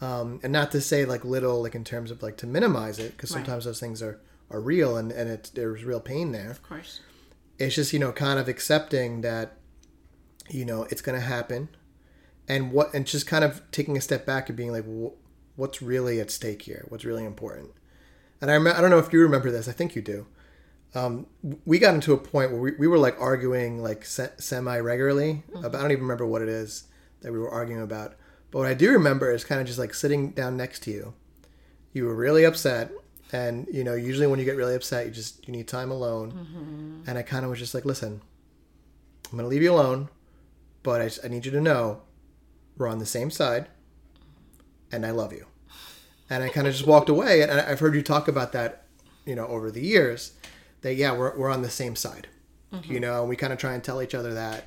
[0.00, 3.12] um, and not to say like little, like in terms of like to minimize it,
[3.16, 3.38] because Right.
[3.44, 4.20] sometimes those things are,
[4.50, 6.50] are real and, and it's, there's real pain there.
[6.50, 7.00] Of course.
[7.58, 9.56] It's just, you know, kind of accepting that,
[10.50, 11.68] you know, it's going to happen
[12.48, 14.84] and what, and just kind of taking a step back and being like,
[15.56, 16.84] what's really at stake here?
[16.88, 17.70] What's really important?
[18.40, 19.68] And I, rem- I don't know if you remember this.
[19.68, 20.26] I think you do.
[20.94, 21.26] Um,
[21.64, 25.42] we got into a point where we, we were like arguing like se- semi regularly
[25.54, 26.84] about, I don't even remember what it is
[27.22, 28.14] that we were arguing about.
[28.50, 31.14] But what I do remember is kind of just like sitting down next to you.
[31.92, 32.92] You were really upset.
[33.32, 36.32] And, you know, usually when you get really upset, you just, you need time alone.
[36.32, 37.08] Mm-hmm.
[37.08, 38.20] And I kind of was just like, listen,
[39.24, 40.08] I'm going to leave you alone,
[40.82, 42.02] but I, I need you to know
[42.76, 43.66] we're on the same side
[44.92, 45.46] and I love you.
[46.30, 47.42] And I kind of just walked away.
[47.42, 48.84] And I've heard you talk about that,
[49.24, 50.34] you know, over the years
[50.82, 52.28] that, yeah, we're, we're on the same side,
[52.72, 52.92] mm-hmm.
[52.92, 54.66] you know, and we kind of try and tell each other that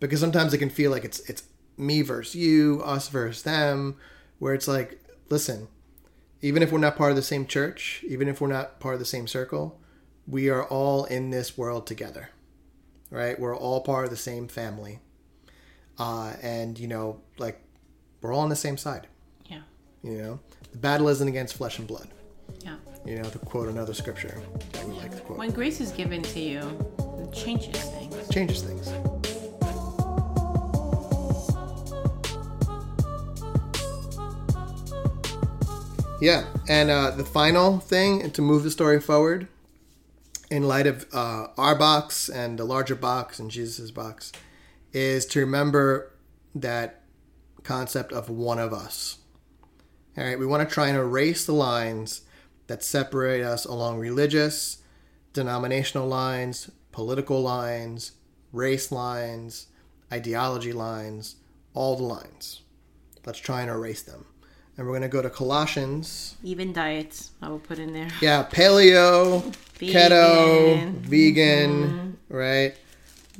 [0.00, 1.44] because sometimes it can feel like it's, it's
[1.76, 3.96] me versus you, us versus them,
[4.38, 5.00] where it's like,
[5.30, 5.68] listen,
[6.42, 8.98] even if we're not part of the same church, even if we're not part of
[9.00, 9.80] the same circle,
[10.26, 12.30] we are all in this world together,
[13.10, 13.38] right?
[13.38, 14.98] We're all part of the same family.
[15.98, 17.60] Uh, and, you know, like,
[18.20, 19.06] we're all on the same side,
[19.46, 19.60] Yeah.
[20.02, 20.40] you know?
[20.72, 22.08] The battle isn't against flesh and blood,
[22.64, 22.76] Yeah.
[23.04, 24.40] you know, to quote another scripture
[24.72, 25.38] that we like to quote.
[25.38, 26.60] When grace is given to you,
[27.20, 28.28] it changes things.
[28.30, 28.88] Changes things.
[36.22, 39.48] Yeah, and uh, the final thing to move the story forward,
[40.52, 44.30] in light of uh, our box and the larger box and Jesus' box,
[44.92, 46.12] is to remember
[46.54, 47.02] that
[47.64, 49.18] concept of one of us.
[50.16, 52.20] All right, we want to try and erase the lines
[52.68, 54.80] that separate us along religious,
[55.32, 58.12] denominational lines, political lines,
[58.52, 59.66] race lines,
[60.12, 61.34] ideology lines,
[61.74, 62.62] all the lines.
[63.26, 64.26] Let's try and erase them.
[64.76, 66.36] And we're going to go to Colossians.
[66.42, 68.08] Even diets, I will put in there.
[68.20, 69.42] Yeah, paleo,
[69.78, 70.98] keto, Vegan.
[71.00, 72.34] vegan, mm-hmm.
[72.34, 72.74] right?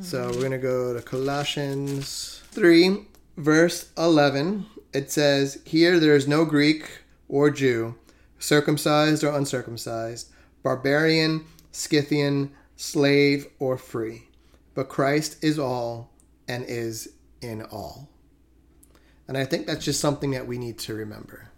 [0.01, 3.07] So we're going to go to Colossians 3,
[3.37, 4.66] verse 11.
[4.93, 7.95] It says, Here there is no Greek or Jew,
[8.39, 10.30] circumcised or uncircumcised,
[10.62, 14.28] barbarian, Scythian, slave or free,
[14.74, 16.11] but Christ is all
[16.49, 18.09] and is in all.
[19.29, 21.51] And I think that's just something that we need to remember.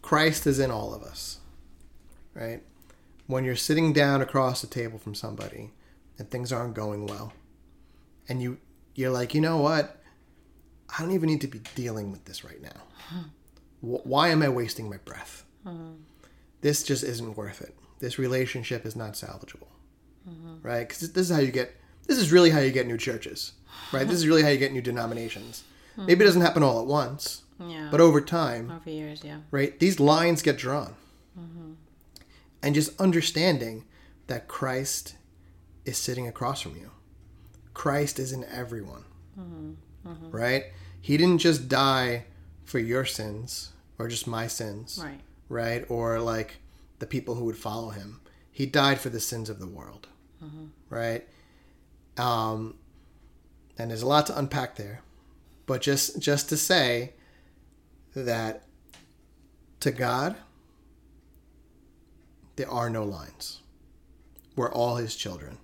[0.00, 1.38] Christ is in all of us,
[2.34, 2.62] right?
[3.26, 5.70] When you're sitting down across the table from somebody
[6.18, 7.32] and things aren't going well,
[8.28, 8.58] and you
[8.94, 10.02] you're like, you know what?
[10.88, 13.24] I don't even need to be dealing with this right now.
[13.80, 15.44] Why am I wasting my breath?
[15.66, 15.94] Mm-hmm.
[16.60, 17.74] This just isn't worth it.
[17.98, 19.68] This relationship is not salvageable,
[20.28, 20.56] mm-hmm.
[20.62, 20.86] right?
[20.86, 21.74] Because this is how you get.
[22.06, 23.52] This is really how you get new churches,
[23.92, 24.06] right?
[24.06, 25.64] This is really how you get new denominations.
[25.96, 27.88] Maybe it doesn't happen all at once, Yeah.
[27.90, 29.38] but over time, over years, yeah.
[29.50, 29.78] right?
[29.78, 30.94] These lines get drawn.
[31.38, 31.72] Mm-hmm.
[32.62, 33.84] And just understanding
[34.28, 35.16] that Christ
[35.84, 36.90] is sitting across from you.
[37.74, 39.04] Christ is in everyone,
[39.38, 39.72] mm-hmm.
[40.08, 40.30] Mm-hmm.
[40.30, 40.64] right?
[41.00, 42.24] He didn't just die
[42.64, 45.20] for your sins or just my sins, Right.
[45.48, 45.84] right?
[45.90, 46.58] Or like
[47.00, 48.20] the people who would follow him.
[48.50, 50.08] He died for the sins of the world,
[50.90, 51.26] right?
[52.16, 52.74] Um,
[53.78, 55.00] and there's a lot to unpack there,
[55.66, 57.12] but just just to say
[58.14, 58.64] that
[59.80, 60.36] to God
[62.56, 63.60] there are no lines.
[64.56, 65.58] We're all His children.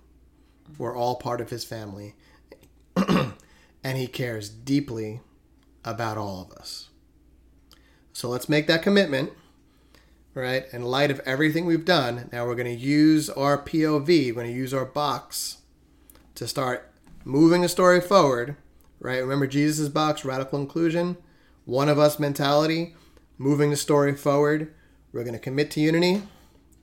[0.77, 2.15] We're all part of His family,
[2.95, 5.21] and He cares deeply
[5.85, 6.89] about all of us.
[8.11, 9.31] So let's make that commitment
[10.33, 10.65] right?
[10.71, 14.47] In light of everything we've done, now we're going to use our POV, we're going
[14.47, 15.57] to use our box
[16.35, 16.91] to start
[17.25, 18.55] moving the story forward,
[18.99, 19.19] right?
[19.19, 21.17] Remember Jesus' box, radical inclusion,
[21.65, 22.95] one of us mentality,
[23.37, 24.73] moving the story forward.
[25.11, 26.21] We're going to commit to unity,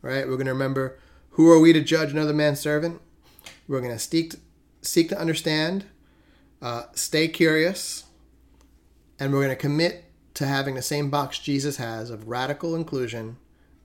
[0.02, 0.26] right?
[0.26, 0.98] We're going to remember
[1.30, 3.00] who are we to judge another man's servant?
[3.68, 4.34] We're going to seek
[4.82, 5.84] seek to understand,
[6.62, 8.04] uh, stay curious,
[9.18, 10.04] and we're going to commit
[10.34, 13.36] to having the same box Jesus has of radical inclusion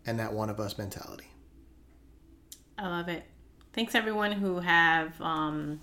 [0.06, 1.28] and that one of us mentality.
[2.78, 3.24] I love it.
[3.74, 5.82] Thanks everyone who have um,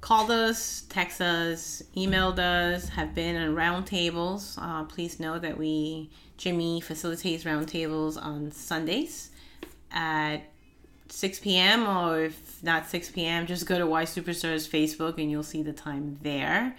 [0.00, 4.58] called us, text us, emailed us, have been on roundtables.
[4.60, 9.30] Uh, please know that we Jimmy facilitates roundtables on Sundays
[9.92, 10.38] at
[11.08, 11.86] 6 p.m.
[11.86, 15.72] or if not 6 p.m., just go to Y Superstars Facebook and you'll see the
[15.72, 16.76] time there.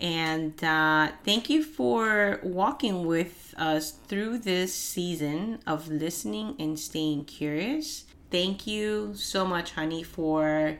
[0.00, 7.24] And uh, thank you for walking with us through this season of listening and staying
[7.26, 8.04] curious.
[8.30, 10.78] Thank you so much, honey, for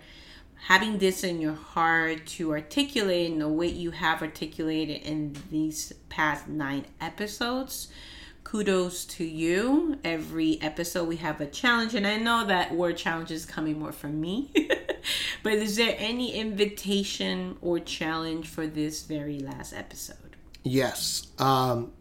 [0.67, 5.93] having this in your heart to articulate in the way you have articulated in these
[6.09, 7.89] past nine episodes
[8.53, 9.99] kudos to you.
[10.05, 13.93] Every episode we have a challenge, and I know that word challenge is coming more
[13.93, 14.53] from me.
[15.43, 20.37] but is there any invitation or challenge for this very last episode?
[20.63, 21.29] Yes.
[21.39, 21.93] Um,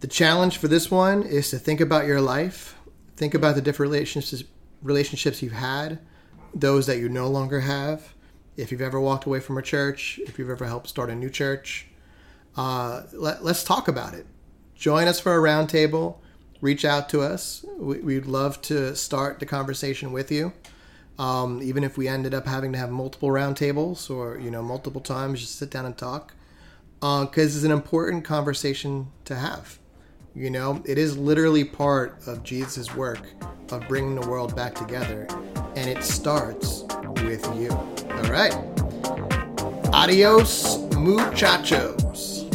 [0.00, 2.76] the challenge for this one is to think about your life,
[3.16, 4.42] think about the different relationships
[4.82, 6.00] relationships you've had,
[6.58, 8.14] those that you no longer have.
[8.56, 11.28] If you've ever walked away from a church, if you've ever helped start a new
[11.28, 11.86] church,
[12.56, 14.26] uh, let, let's talk about it
[14.76, 16.16] join us for a roundtable.
[16.60, 17.64] Reach out to us.
[17.76, 20.52] We, would love to start the conversation with you.
[21.18, 25.00] Um, even if we ended up having to have multiple roundtables or you know multiple
[25.00, 26.34] times, just sit down and talk,
[27.00, 29.78] because uh, it's an important conversation to have.
[30.36, 33.22] You know, it is literally part of Jesus' work
[33.72, 35.26] of bringing the world back together,
[35.74, 36.84] and it starts
[37.24, 37.70] with you.
[37.70, 38.54] All right.
[39.94, 42.45] Adios, muchachos.